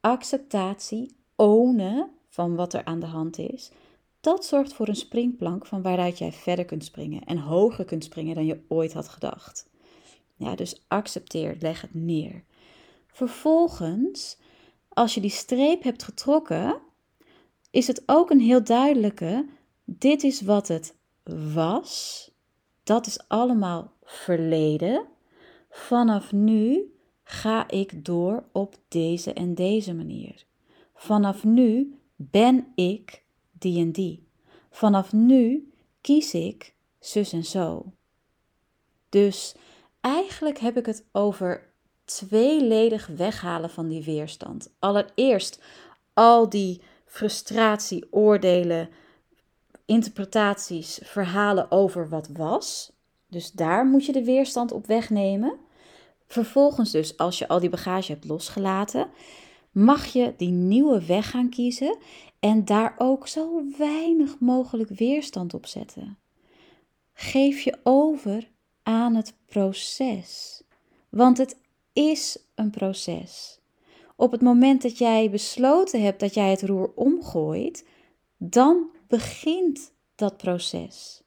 Acceptatie, 0.00 1.16
ownen 1.36 2.10
van 2.28 2.54
wat 2.54 2.74
er 2.74 2.84
aan 2.84 3.00
de 3.00 3.06
hand 3.06 3.38
is, 3.38 3.70
dat 4.20 4.44
zorgt 4.44 4.72
voor 4.72 4.88
een 4.88 4.96
springplank 4.96 5.66
van 5.66 5.82
waaruit 5.82 6.18
jij 6.18 6.32
verder 6.32 6.64
kunt 6.64 6.84
springen 6.84 7.24
en 7.24 7.38
hoger 7.38 7.84
kunt 7.84 8.04
springen 8.04 8.34
dan 8.34 8.46
je 8.46 8.64
ooit 8.68 8.92
had 8.92 9.08
gedacht. 9.08 9.70
Ja, 10.36 10.54
dus 10.54 10.84
accepteer, 10.88 11.56
leg 11.60 11.80
het 11.80 11.94
neer. 11.94 12.44
Vervolgens, 13.06 14.38
als 14.88 15.14
je 15.14 15.20
die 15.20 15.30
streep 15.30 15.82
hebt 15.82 16.02
getrokken, 16.02 16.80
is 17.70 17.86
het 17.86 18.02
ook 18.06 18.30
een 18.30 18.40
heel 18.40 18.64
duidelijke: 18.64 19.46
dit 19.84 20.22
is 20.22 20.40
wat 20.40 20.68
het 20.68 20.94
was. 21.54 22.24
Dat 22.82 23.06
is 23.06 23.28
allemaal 23.28 23.92
verleden. 24.02 25.06
Vanaf 25.70 26.32
nu 26.32 26.92
ga 27.22 27.70
ik 27.70 28.04
door 28.04 28.44
op 28.52 28.74
deze 28.88 29.32
en 29.32 29.54
deze 29.54 29.94
manier. 29.94 30.44
Vanaf 30.94 31.44
nu 31.44 31.98
ben 32.16 32.72
ik 32.74 33.22
die 33.58 33.80
en 33.80 33.92
die. 33.92 34.26
Vanaf 34.70 35.12
nu 35.12 35.72
kies 36.00 36.34
ik 36.34 36.74
zus 37.00 37.32
en 37.32 37.44
zo. 37.44 37.92
Dus 39.08 39.54
eigenlijk 40.00 40.58
heb 40.58 40.76
ik 40.76 40.86
het 40.86 41.04
over 41.12 41.66
tweeledig 42.04 43.06
weghalen 43.06 43.70
van 43.70 43.88
die 43.88 44.04
weerstand. 44.04 44.70
Allereerst 44.78 45.60
al 46.14 46.48
die 46.48 46.82
frustratie, 47.04 48.06
oordelen, 48.10 48.88
interpretaties, 49.84 51.00
verhalen 51.02 51.70
over 51.70 52.08
wat 52.08 52.28
was. 52.32 52.92
Dus 53.28 53.50
daar 53.52 53.86
moet 53.86 54.06
je 54.06 54.12
de 54.12 54.24
weerstand 54.24 54.72
op 54.72 54.86
wegnemen. 54.86 55.58
Vervolgens 56.26 56.90
dus, 56.90 57.16
als 57.16 57.38
je 57.38 57.48
al 57.48 57.60
die 57.60 57.70
bagage 57.70 58.12
hebt 58.12 58.24
losgelaten, 58.24 59.10
mag 59.70 60.06
je 60.06 60.34
die 60.36 60.50
nieuwe 60.50 61.06
weg 61.06 61.30
gaan 61.30 61.48
kiezen 61.48 61.96
en 62.40 62.64
daar 62.64 62.94
ook 62.98 63.28
zo 63.28 63.62
weinig 63.78 64.38
mogelijk 64.38 64.90
weerstand 64.90 65.54
op 65.54 65.66
zetten. 65.66 66.18
Geef 67.12 67.60
je 67.60 67.78
over 67.82 68.50
aan 68.82 69.14
het 69.14 69.34
proces, 69.46 70.62
want 71.08 71.38
het 71.38 71.56
is 71.92 72.38
een 72.54 72.70
proces. 72.70 73.60
Op 74.16 74.32
het 74.32 74.40
moment 74.40 74.82
dat 74.82 74.98
jij 74.98 75.30
besloten 75.30 76.02
hebt 76.02 76.20
dat 76.20 76.34
jij 76.34 76.50
het 76.50 76.62
roer 76.62 76.92
omgooit, 76.94 77.86
dan 78.36 78.90
begint 79.06 79.92
dat 80.14 80.36
proces. 80.36 81.22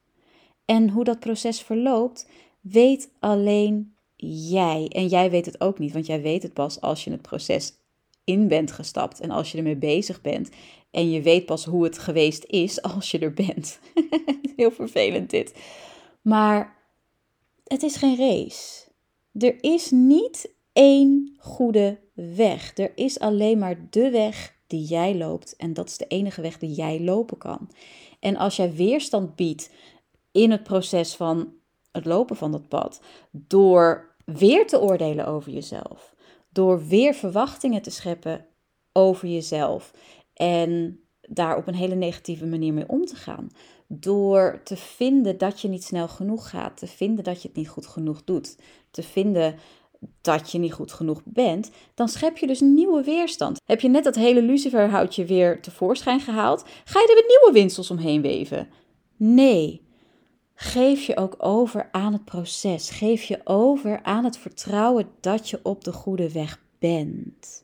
En 0.65 0.89
hoe 0.89 1.03
dat 1.03 1.19
proces 1.19 1.61
verloopt, 1.61 2.27
weet 2.61 3.11
alleen 3.19 3.95
jij. 4.25 4.87
En 4.89 5.07
jij 5.07 5.29
weet 5.29 5.45
het 5.45 5.61
ook 5.61 5.79
niet, 5.79 5.93
want 5.93 6.05
jij 6.05 6.21
weet 6.21 6.43
het 6.43 6.53
pas 6.53 6.81
als 6.81 7.03
je 7.03 7.11
het 7.11 7.21
proces 7.21 7.73
in 8.23 8.47
bent 8.47 8.71
gestapt 8.71 9.19
en 9.19 9.31
als 9.31 9.51
je 9.51 9.57
ermee 9.57 9.75
bezig 9.75 10.21
bent. 10.21 10.49
En 10.91 11.11
je 11.11 11.21
weet 11.21 11.45
pas 11.45 11.65
hoe 11.65 11.83
het 11.83 11.97
geweest 11.97 12.45
is 12.45 12.81
als 12.95 13.11
je 13.11 13.19
er 13.19 13.33
bent. 13.33 13.79
Heel 14.55 14.71
vervelend 14.71 15.29
dit. 15.29 15.53
Maar 16.21 16.77
het 17.63 17.83
is 17.83 17.95
geen 17.95 18.17
race. 18.17 18.89
Er 19.31 19.63
is 19.63 19.91
niet 19.91 20.53
één 20.73 21.35
goede 21.37 21.99
weg. 22.13 22.77
Er 22.77 22.91
is 22.95 23.19
alleen 23.19 23.57
maar 23.57 23.87
de 23.89 24.09
weg 24.09 24.59
die 24.67 24.83
jij 24.85 25.15
loopt. 25.15 25.55
En 25.55 25.73
dat 25.73 25.87
is 25.87 25.97
de 25.97 26.07
enige 26.07 26.41
weg 26.41 26.57
die 26.57 26.73
jij 26.73 26.99
lopen 26.99 27.37
kan. 27.37 27.69
En 28.19 28.35
als 28.35 28.55
jij 28.55 28.73
weerstand 28.73 29.35
biedt 29.35 29.71
in 30.31 30.51
het 30.51 30.63
proces 30.63 31.15
van 31.15 31.53
het 31.91 32.05
lopen 32.05 32.35
van 32.35 32.51
dat 32.51 32.67
pad, 32.67 33.01
door 33.31 34.15
weer 34.25 34.67
te 34.67 34.81
oordelen 34.81 35.27
over 35.27 35.51
jezelf, 35.51 36.15
door 36.49 36.87
weer 36.87 37.13
verwachtingen 37.13 37.81
te 37.81 37.91
scheppen 37.91 38.45
over 38.93 39.27
jezelf 39.27 39.93
en 40.41 40.99
daar 41.21 41.57
op 41.57 41.67
een 41.67 41.75
hele 41.75 41.95
negatieve 41.95 42.45
manier 42.45 42.73
mee 42.73 42.87
om 42.87 43.05
te 43.05 43.15
gaan. 43.15 43.47
Door 43.87 44.61
te 44.63 44.77
vinden 44.77 45.37
dat 45.37 45.61
je 45.61 45.67
niet 45.67 45.83
snel 45.83 46.07
genoeg 46.07 46.49
gaat, 46.49 46.77
te 46.77 46.87
vinden 46.87 47.23
dat 47.23 47.41
je 47.41 47.47
het 47.47 47.57
niet 47.57 47.69
goed 47.69 47.87
genoeg 47.87 48.23
doet, 48.23 48.57
te 48.91 49.03
vinden 49.03 49.55
dat 50.21 50.51
je 50.51 50.57
niet 50.57 50.73
goed 50.73 50.91
genoeg 50.91 51.21
bent, 51.25 51.71
dan 51.93 52.09
schep 52.09 52.37
je 52.37 52.47
dus 52.47 52.59
nieuwe 52.59 53.03
weerstand. 53.03 53.59
Heb 53.65 53.81
je 53.81 53.89
net 53.89 54.03
dat 54.03 54.15
hele 54.15 54.41
luciferhoutje 54.41 55.25
weer 55.25 55.61
tevoorschijn 55.61 56.19
gehaald, 56.19 56.63
ga 56.83 56.99
je 56.99 57.07
er 57.07 57.15
weer 57.15 57.37
nieuwe 57.37 57.59
winsels 57.59 57.91
omheen 57.91 58.21
weven? 58.21 58.69
Nee. 59.17 59.81
Geef 60.53 61.03
je 61.03 61.17
ook 61.17 61.35
over 61.37 61.89
aan 61.91 62.13
het 62.13 62.25
proces. 62.25 62.89
Geef 62.89 63.23
je 63.23 63.41
over 63.43 64.03
aan 64.03 64.23
het 64.23 64.37
vertrouwen 64.37 65.09
dat 65.19 65.49
je 65.49 65.59
op 65.63 65.83
de 65.83 65.93
goede 65.93 66.31
weg 66.31 66.61
bent. 66.79 67.63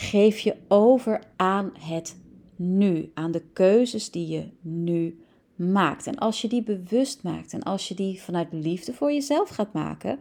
Geef 0.00 0.38
je 0.38 0.56
over 0.68 1.20
aan 1.36 1.72
het 1.78 2.16
nu, 2.56 3.10
aan 3.14 3.30
de 3.30 3.42
keuzes 3.52 4.10
die 4.10 4.26
je 4.28 4.48
nu 4.60 5.18
maakt. 5.54 6.06
En 6.06 6.18
als 6.18 6.40
je 6.40 6.48
die 6.48 6.62
bewust 6.62 7.22
maakt 7.22 7.52
en 7.52 7.62
als 7.62 7.88
je 7.88 7.94
die 7.94 8.22
vanuit 8.22 8.48
liefde 8.50 8.92
voor 8.92 9.12
jezelf 9.12 9.48
gaat 9.48 9.72
maken, 9.72 10.18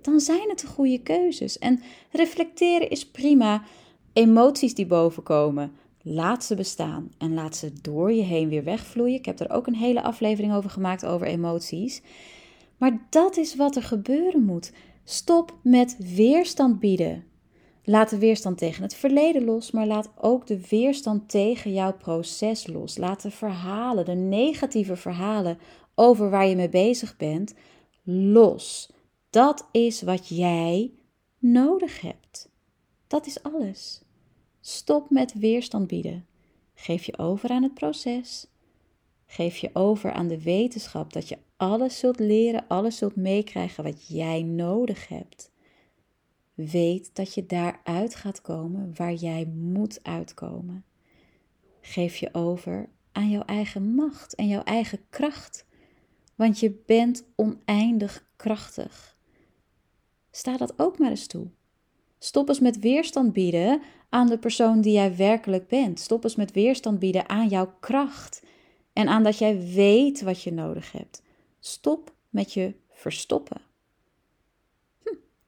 dan 0.00 0.20
zijn 0.20 0.48
het 0.48 0.58
de 0.58 0.66
goede 0.66 1.02
keuzes. 1.02 1.58
En 1.58 1.80
reflecteren 2.10 2.90
is 2.90 3.10
prima. 3.10 3.62
Emoties 4.12 4.74
die 4.74 4.86
bovenkomen, 4.86 5.72
laat 6.02 6.44
ze 6.44 6.54
bestaan 6.54 7.10
en 7.18 7.34
laat 7.34 7.56
ze 7.56 7.72
door 7.82 8.12
je 8.12 8.22
heen 8.22 8.48
weer 8.48 8.64
wegvloeien. 8.64 9.18
Ik 9.18 9.24
heb 9.24 9.40
er 9.40 9.50
ook 9.50 9.66
een 9.66 9.76
hele 9.76 10.02
aflevering 10.02 10.54
over 10.54 10.70
gemaakt 10.70 11.06
over 11.06 11.26
emoties. 11.26 12.02
Maar 12.76 13.06
dat 13.10 13.36
is 13.36 13.56
wat 13.56 13.76
er 13.76 13.82
gebeuren 13.82 14.44
moet. 14.44 14.72
Stop 15.04 15.58
met 15.62 15.96
weerstand 16.14 16.80
bieden. 16.80 17.24
Laat 17.84 18.10
de 18.10 18.18
weerstand 18.18 18.58
tegen 18.58 18.82
het 18.82 18.94
verleden 18.94 19.44
los, 19.44 19.70
maar 19.70 19.86
laat 19.86 20.10
ook 20.20 20.46
de 20.46 20.66
weerstand 20.68 21.28
tegen 21.28 21.72
jouw 21.72 21.92
proces 21.92 22.66
los. 22.66 22.96
Laat 22.96 23.22
de 23.22 23.30
verhalen, 23.30 24.04
de 24.04 24.14
negatieve 24.14 24.96
verhalen 24.96 25.58
over 25.94 26.30
waar 26.30 26.46
je 26.46 26.56
mee 26.56 26.68
bezig 26.68 27.16
bent, 27.16 27.54
los. 28.02 28.90
Dat 29.30 29.68
is 29.72 30.02
wat 30.02 30.28
jij 30.28 30.92
nodig 31.38 32.00
hebt. 32.00 32.50
Dat 33.06 33.26
is 33.26 33.42
alles. 33.42 34.02
Stop 34.60 35.10
met 35.10 35.32
weerstand 35.34 35.86
bieden. 35.86 36.26
Geef 36.74 37.04
je 37.04 37.18
over 37.18 37.50
aan 37.50 37.62
het 37.62 37.74
proces. 37.74 38.46
Geef 39.26 39.56
je 39.56 39.70
over 39.72 40.12
aan 40.12 40.28
de 40.28 40.42
wetenschap 40.42 41.12
dat 41.12 41.28
je 41.28 41.38
alles 41.56 41.98
zult 41.98 42.18
leren, 42.18 42.64
alles 42.68 42.96
zult 42.96 43.16
meekrijgen 43.16 43.84
wat 43.84 44.08
jij 44.08 44.42
nodig 44.42 45.08
hebt. 45.08 45.50
Weet 46.54 47.10
dat 47.12 47.34
je 47.34 47.46
daaruit 47.46 48.14
gaat 48.14 48.40
komen 48.40 48.92
waar 48.96 49.14
jij 49.14 49.46
moet 49.46 50.00
uitkomen. 50.02 50.84
Geef 51.80 52.16
je 52.16 52.34
over 52.34 52.88
aan 53.12 53.30
jouw 53.30 53.44
eigen 53.44 53.94
macht 53.94 54.34
en 54.34 54.48
jouw 54.48 54.62
eigen 54.62 55.00
kracht, 55.10 55.66
want 56.34 56.58
je 56.58 56.82
bent 56.86 57.24
oneindig 57.36 58.26
krachtig. 58.36 59.18
Sta 60.30 60.56
dat 60.56 60.78
ook 60.78 60.98
maar 60.98 61.10
eens 61.10 61.26
toe. 61.26 61.50
Stop 62.18 62.48
eens 62.48 62.60
met 62.60 62.78
weerstand 62.78 63.32
bieden 63.32 63.82
aan 64.08 64.26
de 64.26 64.38
persoon 64.38 64.80
die 64.80 64.92
jij 64.92 65.16
werkelijk 65.16 65.68
bent. 65.68 66.00
Stop 66.00 66.24
eens 66.24 66.36
met 66.36 66.52
weerstand 66.52 66.98
bieden 66.98 67.28
aan 67.28 67.48
jouw 67.48 67.74
kracht 67.80 68.42
en 68.92 69.08
aan 69.08 69.22
dat 69.22 69.38
jij 69.38 69.60
weet 69.60 70.20
wat 70.20 70.42
je 70.42 70.52
nodig 70.52 70.92
hebt. 70.92 71.22
Stop 71.60 72.14
met 72.28 72.52
je 72.52 72.74
verstoppen. 72.88 73.60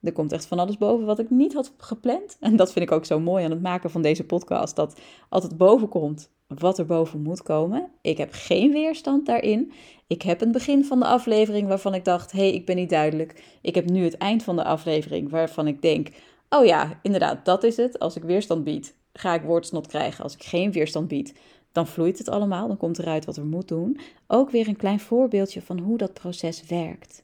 Er 0.03 0.11
komt 0.11 0.31
echt 0.31 0.45
van 0.45 0.59
alles 0.59 0.77
boven 0.77 1.05
wat 1.05 1.19
ik 1.19 1.29
niet 1.29 1.53
had 1.53 1.73
gepland. 1.77 2.37
En 2.39 2.55
dat 2.55 2.71
vind 2.71 2.85
ik 2.85 2.91
ook 2.91 3.05
zo 3.05 3.19
mooi 3.19 3.45
aan 3.45 3.51
het 3.51 3.61
maken 3.61 3.89
van 3.89 4.01
deze 4.01 4.23
podcast. 4.23 4.75
Dat 4.75 4.99
altijd 5.29 5.57
boven 5.57 5.89
komt 5.89 6.29
wat 6.47 6.77
er 6.77 6.85
boven 6.85 7.21
moet 7.21 7.43
komen. 7.43 7.91
Ik 8.01 8.17
heb 8.17 8.29
geen 8.31 8.71
weerstand 8.71 9.25
daarin. 9.25 9.71
Ik 10.07 10.21
heb 10.21 10.41
een 10.41 10.51
begin 10.51 10.85
van 10.85 10.99
de 10.99 11.05
aflevering 11.05 11.67
waarvan 11.67 11.93
ik 11.93 12.05
dacht: 12.05 12.31
hé, 12.31 12.39
hey, 12.39 12.53
ik 12.53 12.65
ben 12.65 12.75
niet 12.75 12.89
duidelijk. 12.89 13.43
Ik 13.61 13.75
heb 13.75 13.89
nu 13.89 14.03
het 14.03 14.17
eind 14.17 14.43
van 14.43 14.55
de 14.55 14.63
aflevering 14.63 15.29
waarvan 15.29 15.67
ik 15.67 15.81
denk: 15.81 16.09
oh 16.49 16.65
ja, 16.65 16.99
inderdaad, 17.01 17.45
dat 17.45 17.63
is 17.63 17.77
het. 17.77 17.99
Als 17.99 18.15
ik 18.15 18.23
weerstand 18.23 18.63
bied, 18.63 18.95
ga 19.13 19.33
ik 19.33 19.41
woordsnot 19.41 19.87
krijgen. 19.87 20.23
Als 20.23 20.33
ik 20.33 20.43
geen 20.43 20.71
weerstand 20.71 21.07
bied, 21.07 21.33
dan 21.71 21.87
vloeit 21.87 22.17
het 22.17 22.29
allemaal. 22.29 22.67
Dan 22.67 22.77
komt 22.77 22.99
eruit 22.99 23.25
wat 23.25 23.37
er 23.37 23.45
moet 23.45 23.67
doen. 23.67 23.99
Ook 24.27 24.49
weer 24.49 24.67
een 24.67 24.75
klein 24.75 24.99
voorbeeldje 24.99 25.61
van 25.61 25.79
hoe 25.79 25.97
dat 25.97 26.13
proces 26.13 26.65
werkt. 26.65 27.23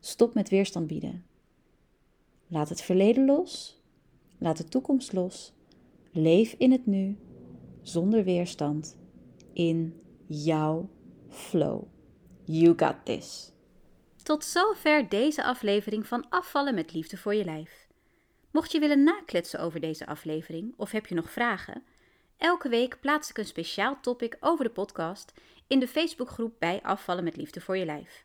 Stop 0.00 0.34
met 0.34 0.48
weerstand 0.48 0.86
bieden. 0.86 1.24
Laat 2.54 2.68
het 2.68 2.82
verleden 2.82 3.24
los. 3.24 3.82
Laat 4.38 4.56
de 4.56 4.64
toekomst 4.64 5.12
los. 5.12 5.52
Leef 6.12 6.54
in 6.58 6.72
het 6.72 6.86
nu 6.86 7.18
zonder 7.82 8.24
weerstand 8.24 8.96
in 9.52 10.00
jouw 10.26 10.90
flow. 11.28 11.82
You 12.44 12.74
got 12.76 12.94
this. 13.04 13.52
Tot 14.22 14.44
zover 14.44 15.08
deze 15.08 15.44
aflevering 15.44 16.06
van 16.06 16.28
Afvallen 16.28 16.74
met 16.74 16.92
Liefde 16.92 17.16
voor 17.16 17.34
je 17.34 17.44
Lijf. 17.44 17.88
Mocht 18.50 18.72
je 18.72 18.80
willen 18.80 19.04
nakletsen 19.04 19.60
over 19.60 19.80
deze 19.80 20.06
aflevering 20.06 20.74
of 20.76 20.90
heb 20.90 21.06
je 21.06 21.14
nog 21.14 21.30
vragen, 21.30 21.82
elke 22.36 22.68
week 22.68 23.00
plaats 23.00 23.30
ik 23.30 23.38
een 23.38 23.44
speciaal 23.44 24.00
topic 24.00 24.36
over 24.40 24.64
de 24.64 24.70
podcast 24.70 25.32
in 25.66 25.78
de 25.78 25.88
Facebookgroep 25.88 26.54
bij 26.58 26.80
Afvallen 26.82 27.24
met 27.24 27.36
Liefde 27.36 27.60
voor 27.60 27.76
je 27.76 27.84
Lijf. 27.84 28.24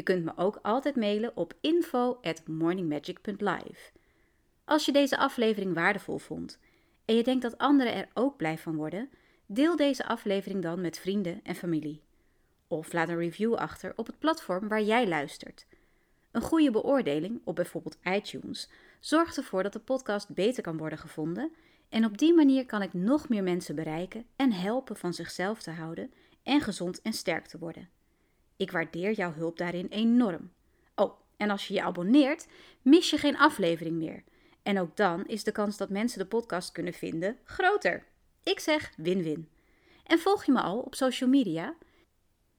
Je 0.00 0.06
kunt 0.06 0.24
me 0.24 0.32
ook 0.36 0.58
altijd 0.62 0.96
mailen 0.96 1.36
op 1.36 1.54
info@morningmagic.live. 1.60 3.90
Als 4.64 4.84
je 4.84 4.92
deze 4.92 5.18
aflevering 5.18 5.74
waardevol 5.74 6.18
vond 6.18 6.58
en 7.04 7.16
je 7.16 7.22
denkt 7.22 7.42
dat 7.42 7.58
anderen 7.58 7.94
er 7.94 8.08
ook 8.14 8.36
blij 8.36 8.58
van 8.58 8.76
worden, 8.76 9.10
deel 9.46 9.76
deze 9.76 10.06
aflevering 10.06 10.62
dan 10.62 10.80
met 10.80 10.98
vrienden 10.98 11.40
en 11.42 11.54
familie. 11.54 12.02
Of 12.68 12.92
laat 12.92 13.08
een 13.08 13.16
review 13.16 13.54
achter 13.54 13.92
op 13.96 14.06
het 14.06 14.18
platform 14.18 14.68
waar 14.68 14.82
jij 14.82 15.08
luistert. 15.08 15.66
Een 16.30 16.42
goede 16.42 16.70
beoordeling 16.70 17.40
op 17.44 17.54
bijvoorbeeld 17.54 17.98
iTunes 18.02 18.68
zorgt 19.00 19.36
ervoor 19.36 19.62
dat 19.62 19.72
de 19.72 19.80
podcast 19.80 20.34
beter 20.34 20.62
kan 20.62 20.76
worden 20.76 20.98
gevonden 20.98 21.52
en 21.88 22.04
op 22.04 22.18
die 22.18 22.34
manier 22.34 22.66
kan 22.66 22.82
ik 22.82 22.92
nog 22.92 23.28
meer 23.28 23.42
mensen 23.42 23.74
bereiken 23.74 24.26
en 24.36 24.52
helpen 24.52 24.96
van 24.96 25.14
zichzelf 25.14 25.62
te 25.62 25.70
houden 25.70 26.12
en 26.42 26.60
gezond 26.60 27.02
en 27.02 27.12
sterk 27.12 27.46
te 27.46 27.58
worden. 27.58 27.99
Ik 28.60 28.70
waardeer 28.70 29.12
jouw 29.12 29.32
hulp 29.32 29.58
daarin 29.58 29.86
enorm. 29.90 30.52
Oh, 30.94 31.20
en 31.36 31.50
als 31.50 31.68
je 31.68 31.74
je 31.74 31.82
abonneert, 31.82 32.46
mis 32.82 33.10
je 33.10 33.18
geen 33.18 33.36
aflevering 33.36 33.96
meer. 33.96 34.24
En 34.62 34.78
ook 34.78 34.96
dan 34.96 35.26
is 35.26 35.44
de 35.44 35.52
kans 35.52 35.76
dat 35.76 35.90
mensen 35.90 36.18
de 36.18 36.26
podcast 36.26 36.72
kunnen 36.72 36.92
vinden 36.92 37.38
groter. 37.44 38.06
Ik 38.42 38.60
zeg 38.60 38.92
win-win. 38.96 39.48
En 40.06 40.18
volg 40.18 40.44
je 40.44 40.52
me 40.52 40.60
al 40.60 40.78
op 40.78 40.94
social 40.94 41.30
media? 41.30 41.74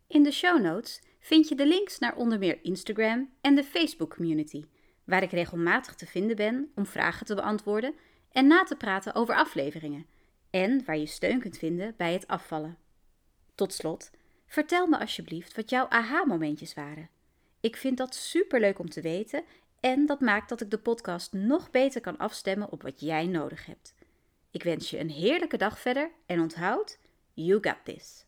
In 0.08 0.24
de 0.24 0.32
show 0.32 0.62
notes 0.62 1.02
vind 1.20 1.48
je 1.48 1.56
de 1.56 1.68
links 1.68 2.00
naar 2.00 2.16
onder 2.16 2.40
meer 2.40 2.60
Instagram 2.64 3.30
en 3.42 3.56
de 3.56 3.64
Facebook 3.64 4.16
community, 4.16 4.66
waar 5.04 5.24
ik 5.24 5.32
regelmatig 5.32 5.96
te 5.96 6.06
vinden 6.06 6.36
ben 6.36 6.72
om 6.76 6.86
vragen 6.86 7.26
te 7.26 7.36
beantwoorden 7.36 7.96
en 8.32 8.48
na 8.48 8.64
te 8.64 8.76
praten 8.76 9.16
over 9.16 9.36
afleveringen, 9.36 10.06
en 10.50 10.86
waar 10.86 10.98
je 10.98 11.06
steun 11.06 11.40
kunt 11.40 11.58
vinden 11.58 11.94
bij 11.98 12.14
het 12.14 12.28
afvallen. 12.28 12.78
Tot 13.56 13.74
slot, 13.74 14.12
vertel 14.52 14.88
me 14.88 15.00
alsjeblieft 15.00 15.56
wat 15.56 15.70
jouw 15.70 15.88
aha-momentjes 15.90 16.74
waren. 16.74 17.10
Ik 17.60 17.76
vind 17.76 17.98
dat 17.98 18.16
superleuk 18.16 18.80
om 18.80 18.90
te 18.90 19.02
weten 19.02 19.44
en 19.80 20.06
dat 20.06 20.20
maakt 20.20 20.50
dat 20.50 20.62
ik 20.62 20.72
de 20.72 20.78
podcast 20.78 21.34
nog 21.34 21.72
beter 21.72 22.02
kan 22.02 22.18
afstemmen 22.18 22.72
op 22.72 22.82
wat 22.82 23.00
jij 23.00 23.28
nodig 23.28 23.66
hebt. 23.66 23.94
Ik 24.52 24.64
wens 24.64 24.90
je 24.90 25.00
een 25.00 25.10
heerlijke 25.10 25.58
dag 25.58 25.80
verder 25.80 26.12
en 26.26 26.42
onthoud, 26.42 27.00
you 27.34 27.58
got 27.62 27.78
this. 27.84 28.26